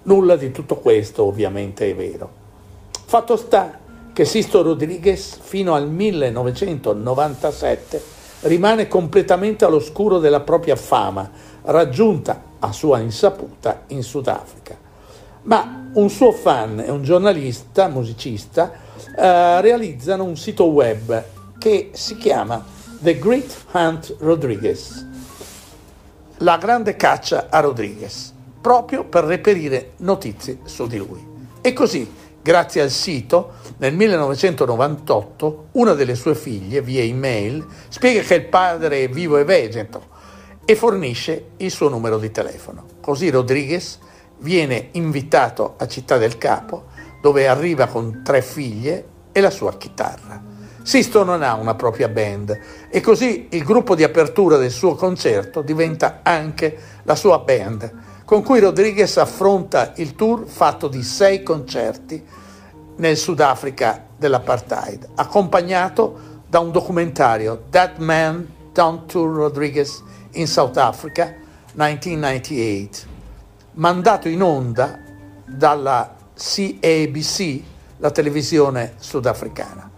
Nulla 0.05 0.37
di 0.37 0.51
tutto 0.53 0.77
questo 0.77 1.25
ovviamente 1.25 1.91
è 1.91 1.95
vero. 1.95 2.43
Fatto 3.05 3.37
sta 3.37 3.79
che 4.15 4.25
Sisto 4.25 4.63
Rodriguez 4.63 5.39
fino 5.43 5.75
al 5.75 5.91
1997 5.91 8.03
rimane 8.43 8.87
completamente 8.87 9.65
all'oscuro 9.65 10.21
della 10.21 10.39
propria 10.41 10.77
fama, 10.77 11.29
raggiunta 11.63 12.43
a 12.61 12.71
sua 12.71 13.01
insaputa 13.01 13.83
in 13.89 14.05
Sudafrica. 14.05 14.79
Ma 15.43 15.91
un 15.95 16.09
suo 16.09 16.31
fan 16.31 16.79
e 16.79 16.93
un 16.93 17.03
giornalista, 17.03 17.89
musicista, 17.89 18.71
eh, 19.17 19.61
realizzano 19.61 20.23
un 20.23 20.37
sito 20.37 20.67
web 20.67 21.25
che 21.59 21.91
si 21.93 22.17
chiama 22.17 22.65
The 23.01 23.19
Great 23.19 23.65
Hunt 23.73 24.15
Rodriguez, 24.21 25.05
la 26.39 26.57
grande 26.57 26.95
caccia 26.95 27.49
a 27.51 27.59
Rodriguez, 27.59 28.33
proprio 28.61 29.03
per 29.05 29.25
reperire 29.25 29.95
notizie 29.99 30.59
su 30.65 30.87
di 30.87 30.99
lui. 30.99 31.33
E 31.61 31.73
così 31.73 32.23
Grazie 32.45 32.83
al 32.83 32.91
sito, 32.91 33.53
nel 33.79 33.95
1998 33.95 35.69
una 35.73 35.95
delle 35.95 36.15
sue 36.15 36.35
figlie, 36.35 36.83
via 36.83 37.01
email, 37.01 37.67
spiega 37.89 38.21
che 38.21 38.35
il 38.35 38.45
padre 38.45 39.05
è 39.05 39.09
vivo 39.09 39.39
e 39.39 39.45
vegeto 39.45 40.09
e 40.67 40.77
fornisce 40.77 41.53
il 41.57 41.71
suo 41.71 41.89
numero 41.89 42.19
di 42.19 42.31
telefono. 42.31 42.85
Così 43.01 43.31
Rodriguez 43.31 43.99
viene 44.41 44.89
invitato 44.91 45.77
a 45.79 45.87
Città 45.87 46.19
del 46.19 46.37
Capo, 46.37 46.89
dove 47.23 47.49
arriva 47.49 47.87
con 47.87 48.21
tre 48.23 48.43
figlie 48.43 49.07
e 49.33 49.41
la 49.41 49.49
sua 49.49 49.79
chitarra. 49.79 50.43
Sisto 50.83 51.25
non 51.25 51.43
ha 51.43 51.55
una 51.55 51.75
propria 51.75 52.11
band 52.11 52.61
e 52.91 53.01
così 53.01 53.47
il 53.53 53.65
gruppo 53.65 53.95
di 53.95 54.03
apertura 54.03 54.59
del 54.59 54.71
suo 54.71 54.97
concerto 54.97 55.63
diventa 55.63 56.21
anche 56.23 56.79
la 57.05 57.15
sua 57.15 57.39
band, 57.39 57.91
con 58.25 58.43
cui 58.43 58.59
Rodriguez 58.59 59.17
affronta 59.19 59.93
il 59.97 60.15
tour 60.15 60.47
fatto 60.47 60.89
di 60.89 61.03
sei 61.03 61.43
concerti 61.43 62.23
nel 62.97 63.17
Sudafrica 63.17 64.07
dell'apartheid, 64.17 65.11
accompagnato 65.17 66.33
da 66.49 66.61
un 66.61 66.71
documentario 66.71 67.65
That 67.71 67.99
Man 67.99 68.49
Don't 68.73 69.11
Tour 69.11 69.35
Rodriguez 69.35 70.03
in 70.33 70.47
South 70.47 70.77
Africa 70.79 71.35
1998, 71.73 73.13
mandato 73.73 74.29
in 74.29 74.43
onda 74.43 74.99
dalla 75.45 76.15
CABC, 76.35 77.63
la 77.99 78.11
televisione 78.11 78.95
sudafricana. 78.97 79.91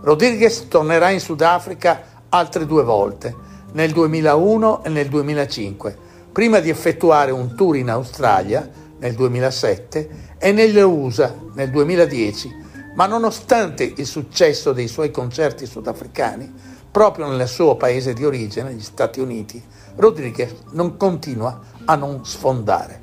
Rodriguez 0.00 0.68
tornerà 0.68 1.10
in 1.10 1.20
Sudafrica 1.20 2.02
altre 2.28 2.66
due 2.66 2.82
volte, 2.82 3.34
nel 3.72 3.92
2001 3.92 4.84
e 4.84 4.88
nel 4.88 5.08
2005 5.08 6.06
prima 6.38 6.60
di 6.60 6.68
effettuare 6.70 7.32
un 7.32 7.56
tour 7.56 7.74
in 7.74 7.90
Australia 7.90 8.70
nel 9.00 9.14
2007 9.14 10.36
e 10.38 10.52
nelle 10.52 10.82
USA 10.82 11.34
nel 11.54 11.68
2010, 11.68 12.54
ma 12.94 13.06
nonostante 13.06 13.94
il 13.96 14.06
successo 14.06 14.72
dei 14.72 14.86
suoi 14.86 15.10
concerti 15.10 15.66
sudafricani, 15.66 16.48
proprio 16.92 17.26
nel 17.26 17.48
suo 17.48 17.74
paese 17.74 18.12
di 18.12 18.24
origine, 18.24 18.72
gli 18.72 18.82
Stati 18.82 19.18
Uniti, 19.18 19.60
Rodriguez 19.96 20.54
non 20.74 20.96
continua 20.96 21.58
a 21.84 21.96
non 21.96 22.24
sfondare. 22.24 23.00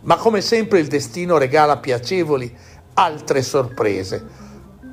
Ma 0.00 0.16
come 0.16 0.40
sempre 0.40 0.78
il 0.78 0.86
destino 0.86 1.36
regala 1.36 1.76
piacevoli 1.76 2.50
altre 2.94 3.42
sorprese. 3.42 4.26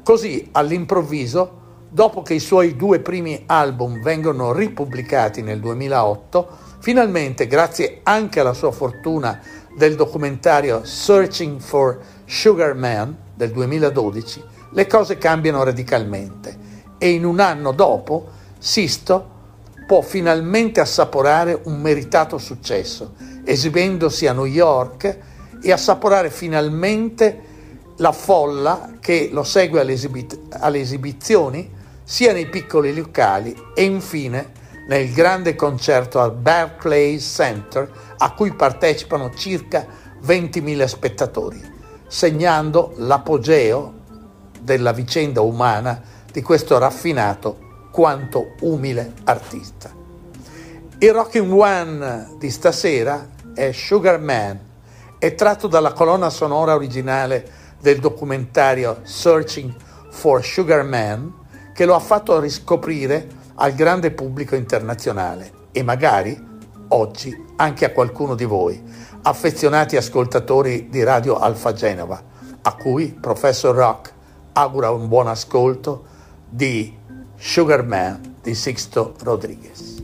Così, 0.04 0.50
all'improvviso, 0.52 1.86
dopo 1.88 2.22
che 2.22 2.34
i 2.34 2.42
suoi 2.42 2.76
due 2.76 3.00
primi 3.00 3.44
album 3.46 4.02
vengono 4.02 4.52
ripubblicati 4.52 5.42
nel 5.42 5.62
2008, 5.62 6.67
Finalmente, 6.88 7.48
grazie 7.48 8.00
anche 8.04 8.40
alla 8.40 8.54
sua 8.54 8.72
fortuna 8.72 9.42
del 9.76 9.98
documentario 9.98 10.86
Searching 10.86 11.60
for 11.60 12.00
Sugar 12.24 12.76
Man 12.76 13.14
del 13.36 13.52
2012, 13.52 14.42
le 14.72 14.88
cose 14.88 15.18
cambiano 15.18 15.64
radicalmente 15.64 16.58
e 16.98 17.10
in 17.10 17.26
un 17.26 17.42
anno 17.42 17.74
dopo 17.74 18.30
Sisto 18.58 19.30
può 19.86 20.02
finalmente 20.02 20.80
assaporare 20.80 21.60
un 21.66 21.82
meritato 21.82 22.38
successo, 22.38 23.16
esibendosi 23.44 24.26
a 24.26 24.32
New 24.32 24.46
York 24.46 25.18
e 25.62 25.72
assaporare 25.74 26.30
finalmente 26.30 27.42
la 27.98 28.14
folla 28.14 28.94
che 29.02 29.28
lo 29.34 29.44
segue 29.44 29.82
alle, 29.82 29.92
esibit- 29.92 30.56
alle 30.58 30.80
esibizioni 30.80 31.70
sia 32.06 32.32
nei 32.32 32.48
piccoli 32.48 32.96
locali 32.96 33.54
e 33.76 33.84
infine 33.84 34.56
nel 34.88 35.12
grande 35.12 35.56
concerto 35.56 36.20
al 36.20 36.34
Barclays 36.34 37.24
Center 37.24 37.90
a 38.18 38.34
cui 38.34 38.54
partecipano 38.54 39.34
circa 39.34 39.86
20.000 40.26 40.86
spettatori, 40.86 41.62
segnando 42.08 42.94
l'apogeo 42.98 43.94
della 44.60 44.92
vicenda 44.92 45.42
umana 45.42 46.02
di 46.32 46.42
questo 46.42 46.78
raffinato 46.78 47.88
quanto 47.92 48.56
umile 48.62 49.14
artista. 49.26 49.94
Il 51.00 51.12
Rocking 51.12 51.52
One 51.52 52.36
di 52.40 52.50
stasera 52.50 53.30
è 53.54 53.72
Sugar 53.72 54.20
Man, 54.20 54.60
è 55.20 55.36
tratto 55.36 55.68
dalla 55.68 55.94
colonna 55.94 56.30
sonora 56.30 56.76
originale 56.76 57.48
del 57.80 58.00
documentario 58.00 59.02
Searching 59.04 59.74
for 60.10 60.44
Sugar 60.44 60.84
Man, 60.84 61.34
che 61.74 61.86
lo 61.86 61.94
ha 61.94 62.00
fatto 62.00 62.40
riscoprire 62.40 63.37
al 63.60 63.74
grande 63.74 64.12
pubblico 64.12 64.56
internazionale 64.56 65.52
e 65.72 65.84
magari 65.84 66.46
oggi 66.90 67.46
anche 67.58 67.86
a 67.86 67.92
qualcuno 67.92 68.36
di 68.36 68.46
voi, 68.46 68.82
affezionati 69.24 69.98
ascoltatori 69.98 70.90
di 70.90 71.04
Radio 71.04 71.38
Alfa 71.38 71.74
Genova, 71.74 72.22
a 72.62 72.76
cui 72.76 73.18
Professor 73.20 73.76
Rock 73.76 74.14
augura 74.54 74.92
un 74.92 75.08
buon 75.08 75.28
ascolto 75.28 76.06
di 76.48 76.96
Sugar 77.36 77.84
Man 77.84 78.36
di 78.42 78.54
Sixto 78.54 79.16
Rodriguez. 79.24 79.96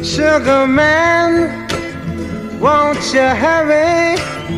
Sugar 0.00 0.66
Man, 0.66 1.66
won't 2.60 3.12
you 3.12 3.20
hurry? 3.20 4.57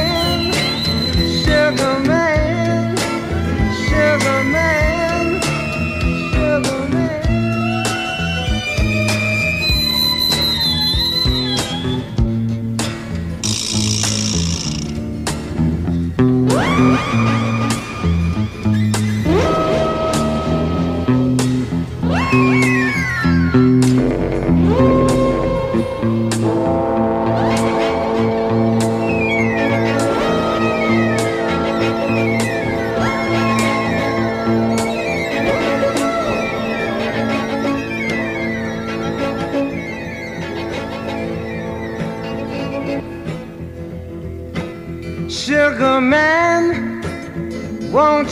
Sugar 1.71 1.99
man, 1.99 2.97
sugar 3.87 4.43
man, 4.43 4.90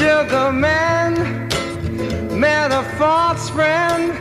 Sugar 0.00 0.50
man 0.50 1.12
met 2.40 2.72
a 2.72 2.82
false 2.96 3.50
friend 3.50 4.12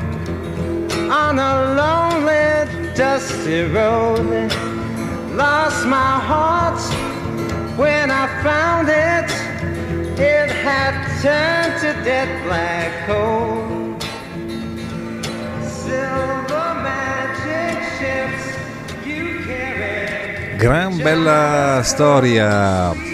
on 1.09 1.39
a 1.39 1.53
lonely, 1.79 2.93
dusty 2.95 3.61
road. 3.61 4.51
Lost 5.37 5.87
my 5.87 6.19
heart 6.29 6.81
when 7.77 8.11
I 8.11 8.27
found 8.43 8.89
it. 8.89 9.31
It 10.19 10.51
had 10.51 10.95
turned 11.21 11.79
to 11.79 11.93
dead 12.03 12.27
black 12.43 13.07
coal. 13.07 13.63
Silver 15.63 16.71
magic 16.83 17.77
ships 17.97 18.43
you 19.07 19.45
carry. 19.47 20.57
Gran 20.57 20.97
bella 20.97 21.81
storia 21.85 23.09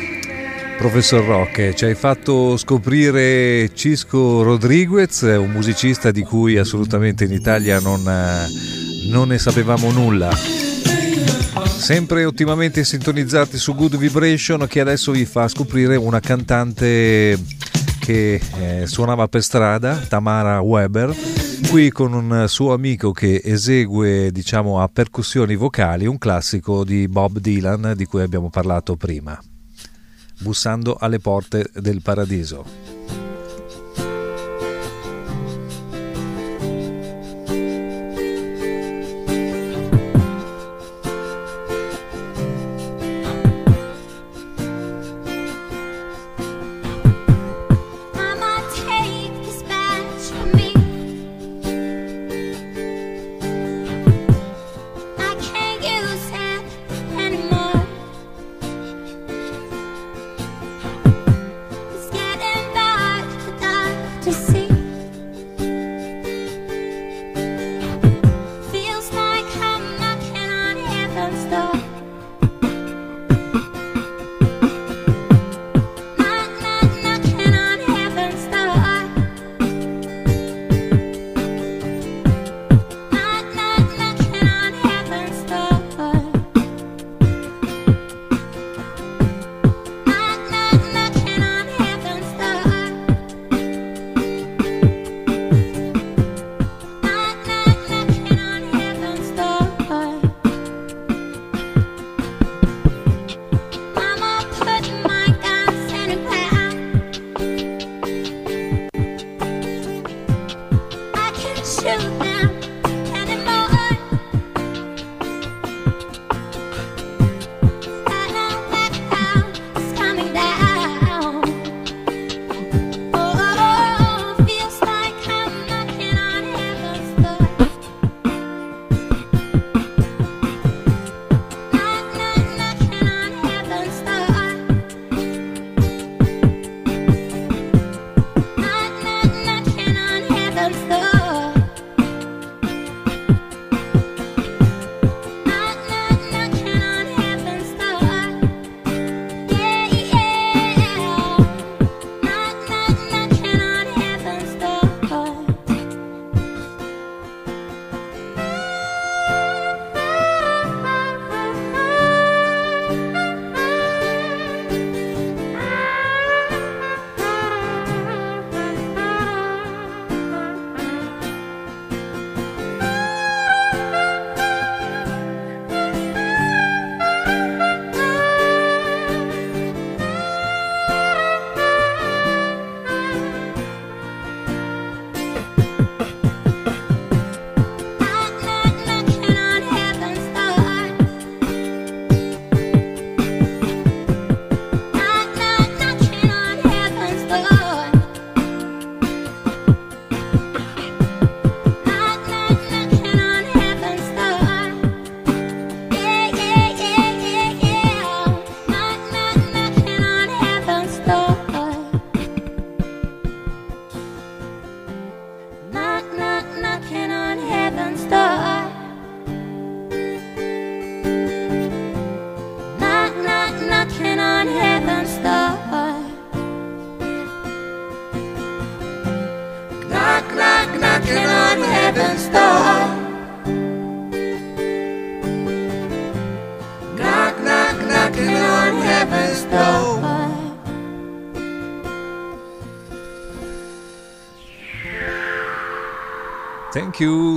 Professor 0.78 1.24
Rocche, 1.24 1.74
ci 1.74 1.86
hai 1.86 1.96
fatto 1.96 2.58
scoprire 2.58 3.72
Cisco 3.74 4.44
Rodriguez, 4.44 5.22
un 5.22 5.50
musicista 5.52 6.12
di 6.12 6.22
cui 6.24 6.58
assolutamente 6.58 7.24
in 7.24 7.32
Italia 7.32 7.80
non, 7.80 8.04
non 9.10 9.28
ne 9.30 9.38
sapevamo 9.40 9.92
nulla. 9.92 10.32
Sempre 10.34 12.26
ottimamente 12.26 12.84
sintonizzati 12.84 13.58
su 13.58 13.74
Good 13.74 13.98
Vibration 13.98 14.68
che 14.68 14.80
adesso 14.80 15.12
vi 15.12 15.26
fa 15.26 15.48
scoprire 15.48 15.96
una 15.96 16.20
cantante 16.20 17.40
che 18.00 18.40
eh, 18.60 18.86
suonava 18.86 19.28
per 19.28 19.44
strada, 19.44 19.96
Tamara 19.96 20.62
Weber, 20.62 21.16
qui 21.70 21.90
con 21.90 22.14
un 22.14 22.46
suo 22.48 22.74
amico 22.74 23.12
che 23.12 23.42
esegue 23.44 24.32
diciamo 24.32 24.82
a 24.82 24.88
percussioni 24.88 25.56
vocali 25.56 26.06
un 26.06 26.18
classico 26.18 26.84
di 26.84 27.08
Bob 27.08 27.40
Dylan 27.40 27.94
di 27.96 28.06
cui 28.06 28.22
abbiamo 28.22 28.50
parlato 28.50 28.96
prima 28.96 29.40
bussando 30.40 30.96
alle 30.96 31.20
porte 31.20 31.70
del 31.74 32.02
paradiso. 32.02 32.95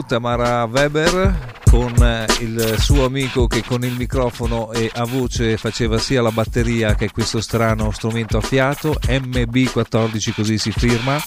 Tamara 0.09 0.65
Weber 0.65 1.61
con 1.71 1.95
eh, 2.03 2.25
il 2.41 2.77
suo 2.79 3.05
amico 3.05 3.47
che 3.47 3.63
con 3.63 3.85
il 3.85 3.93
microfono 3.93 4.73
e 4.73 4.91
a 4.95 5.05
voce 5.05 5.59
faceva 5.59 5.99
sia 5.99 6.23
la 6.23 6.31
batteria 6.31 6.95
che 6.95 7.11
questo 7.11 7.43
strano 7.43 7.91
strumento 7.91 8.39
a 8.39 8.41
fiato, 8.41 8.99
MB14 9.03 10.33
così 10.35 10.57
si 10.57 10.73
firma. 10.73 11.21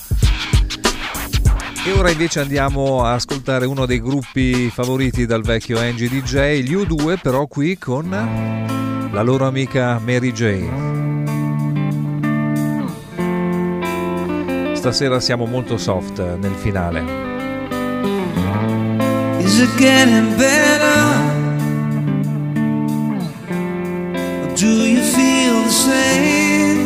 E 1.86 1.92
ora 1.92 2.10
invece 2.10 2.40
andiamo 2.40 3.06
a 3.06 3.14
ascoltare 3.14 3.68
uno 3.68 3.86
dei 3.86 4.02
gruppi 4.02 4.72
favoriti 4.72 5.28
dal 5.28 5.44
vecchio 5.44 5.80
Angie 5.80 6.10
DJ, 6.10 6.62
gli 6.62 6.76
U2, 6.76 7.20
però 7.22 7.46
qui 7.46 7.78
con 7.78 8.10
la 8.10 9.22
loro 9.22 9.46
amica 9.46 10.00
Mary 10.04 10.32
Jane. 10.32 10.90
Stasera 14.76 15.20
siamo 15.20 15.46
molto 15.46 15.78
soft 15.78 16.20
nel 16.38 16.56
finale. 16.56 17.31
It 19.64 19.78
getting 19.78 20.36
better? 20.40 21.02
Or 24.42 24.56
do 24.56 24.72
you 24.94 25.04
feel 25.04 25.56
the 25.62 25.70
same? 25.70 26.80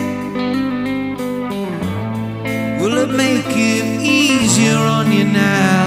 Will 2.82 2.98
it 2.98 3.12
make 3.16 3.48
it 3.48 3.86
easier 4.02 4.76
on 4.76 5.10
you 5.14 5.24
now? 5.24 5.85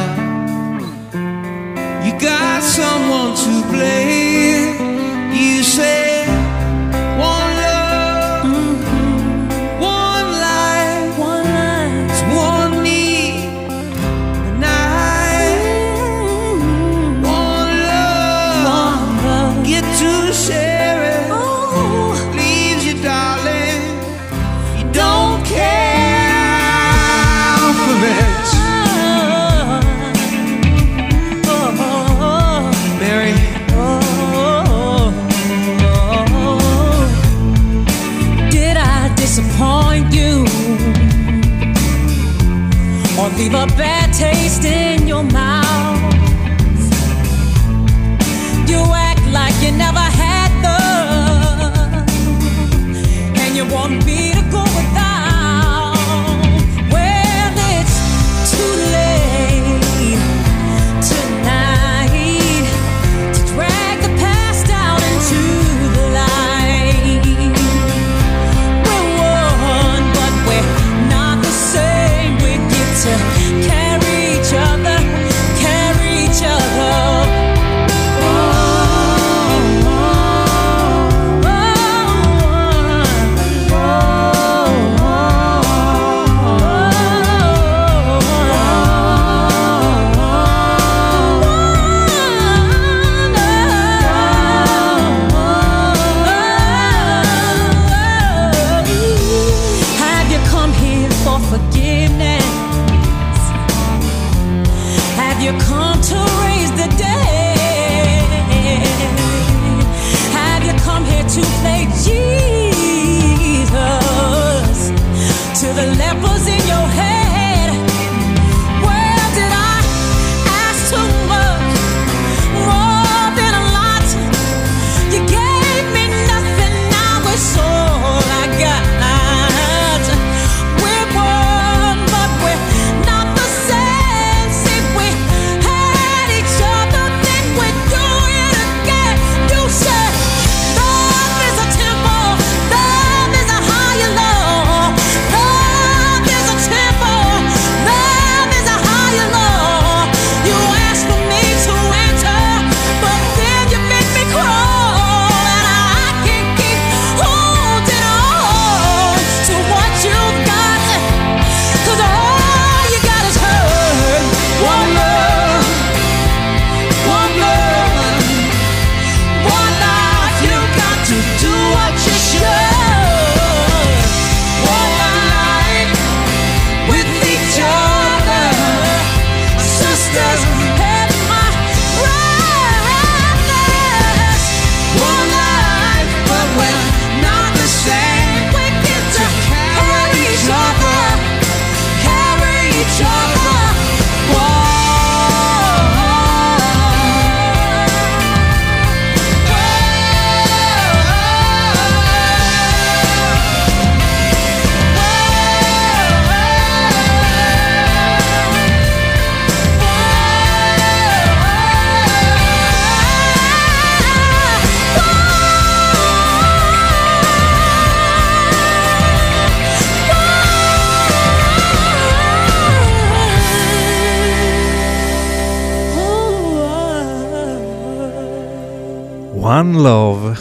One 229.78 229.88
Love, 229.88 230.38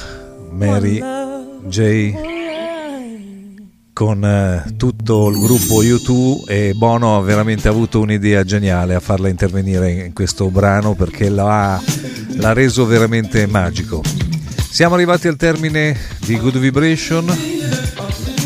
Mary 0.49 0.99
J. 1.67 2.13
Con 3.93 4.25
eh, 4.25 4.73
tutto 4.77 5.29
il 5.29 5.38
gruppo 5.38 5.83
U2 5.83 6.47
e 6.47 6.73
Bono 6.73 7.15
ha 7.15 7.21
veramente 7.21 7.67
avuto 7.67 7.99
un'idea 7.99 8.43
geniale 8.43 8.95
a 8.95 8.99
farla 8.99 9.29
intervenire 9.29 9.91
in 9.91 10.13
questo 10.13 10.49
brano 10.49 10.95
perché 10.95 11.29
l'ha, 11.29 11.79
l'ha 12.29 12.53
reso 12.53 12.88
veramente 12.88 13.45
magico. 13.45 14.01
Siamo 14.71 14.95
arrivati 14.95 15.27
al 15.27 15.35
termine 15.35 15.95
di 16.25 16.39
Good 16.39 16.57
Vibration. 16.57 17.25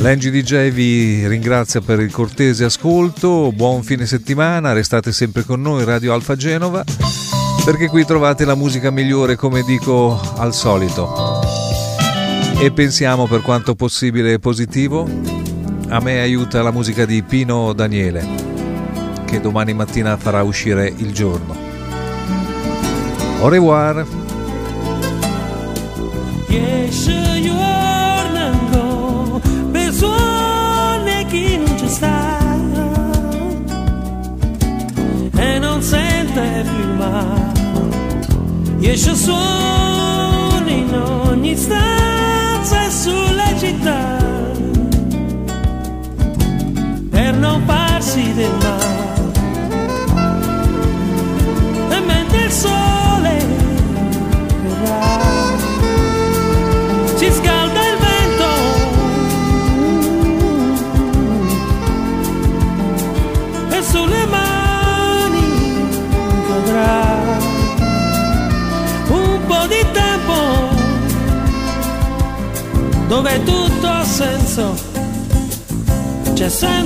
L'Engi 0.01 0.31
DJ 0.31 0.71
vi 0.71 1.27
ringrazia 1.27 1.79
per 1.79 1.99
il 1.99 2.11
cortese 2.11 2.63
ascolto, 2.63 3.51
buon 3.51 3.83
fine 3.83 4.07
settimana, 4.07 4.73
restate 4.73 5.11
sempre 5.11 5.43
con 5.43 5.61
noi 5.61 5.85
Radio 5.85 6.13
Alfa 6.13 6.35
Genova 6.35 6.83
perché 7.63 7.87
qui 7.87 8.03
trovate 8.03 8.43
la 8.43 8.55
musica 8.55 8.89
migliore 8.89 9.35
come 9.35 9.61
dico 9.61 10.19
al 10.37 10.55
solito. 10.55 11.39
E 12.59 12.71
pensiamo 12.71 13.27
per 13.27 13.41
quanto 13.41 13.75
possibile 13.75 14.39
positivo. 14.39 15.07
A 15.89 15.99
me 15.99 16.19
aiuta 16.19 16.63
la 16.63 16.71
musica 16.71 17.05
di 17.05 17.21
Pino 17.21 17.71
Daniele 17.73 18.27
che 19.25 19.39
domani 19.39 19.73
mattina 19.73 20.17
farà 20.17 20.41
uscire 20.41 20.91
il 20.97 21.13
giorno. 21.13 21.55
Au 23.39 23.49
revoir. 23.49 24.05
Yeah, 26.49 26.91
sure. 26.91 27.30
Esce 38.83 39.11
il 39.11 39.15
solo 39.15 40.67
in 40.67 40.93
ogni 40.93 41.55
stanza 41.55 42.85
e 42.85 42.89
sulle 42.89 43.55
città 43.57 44.17
per 47.09 47.35
non 47.35 47.63
farsi 47.65 48.33
del 48.33 48.51
male. 48.61 48.80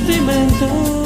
sentimental. 0.06 1.05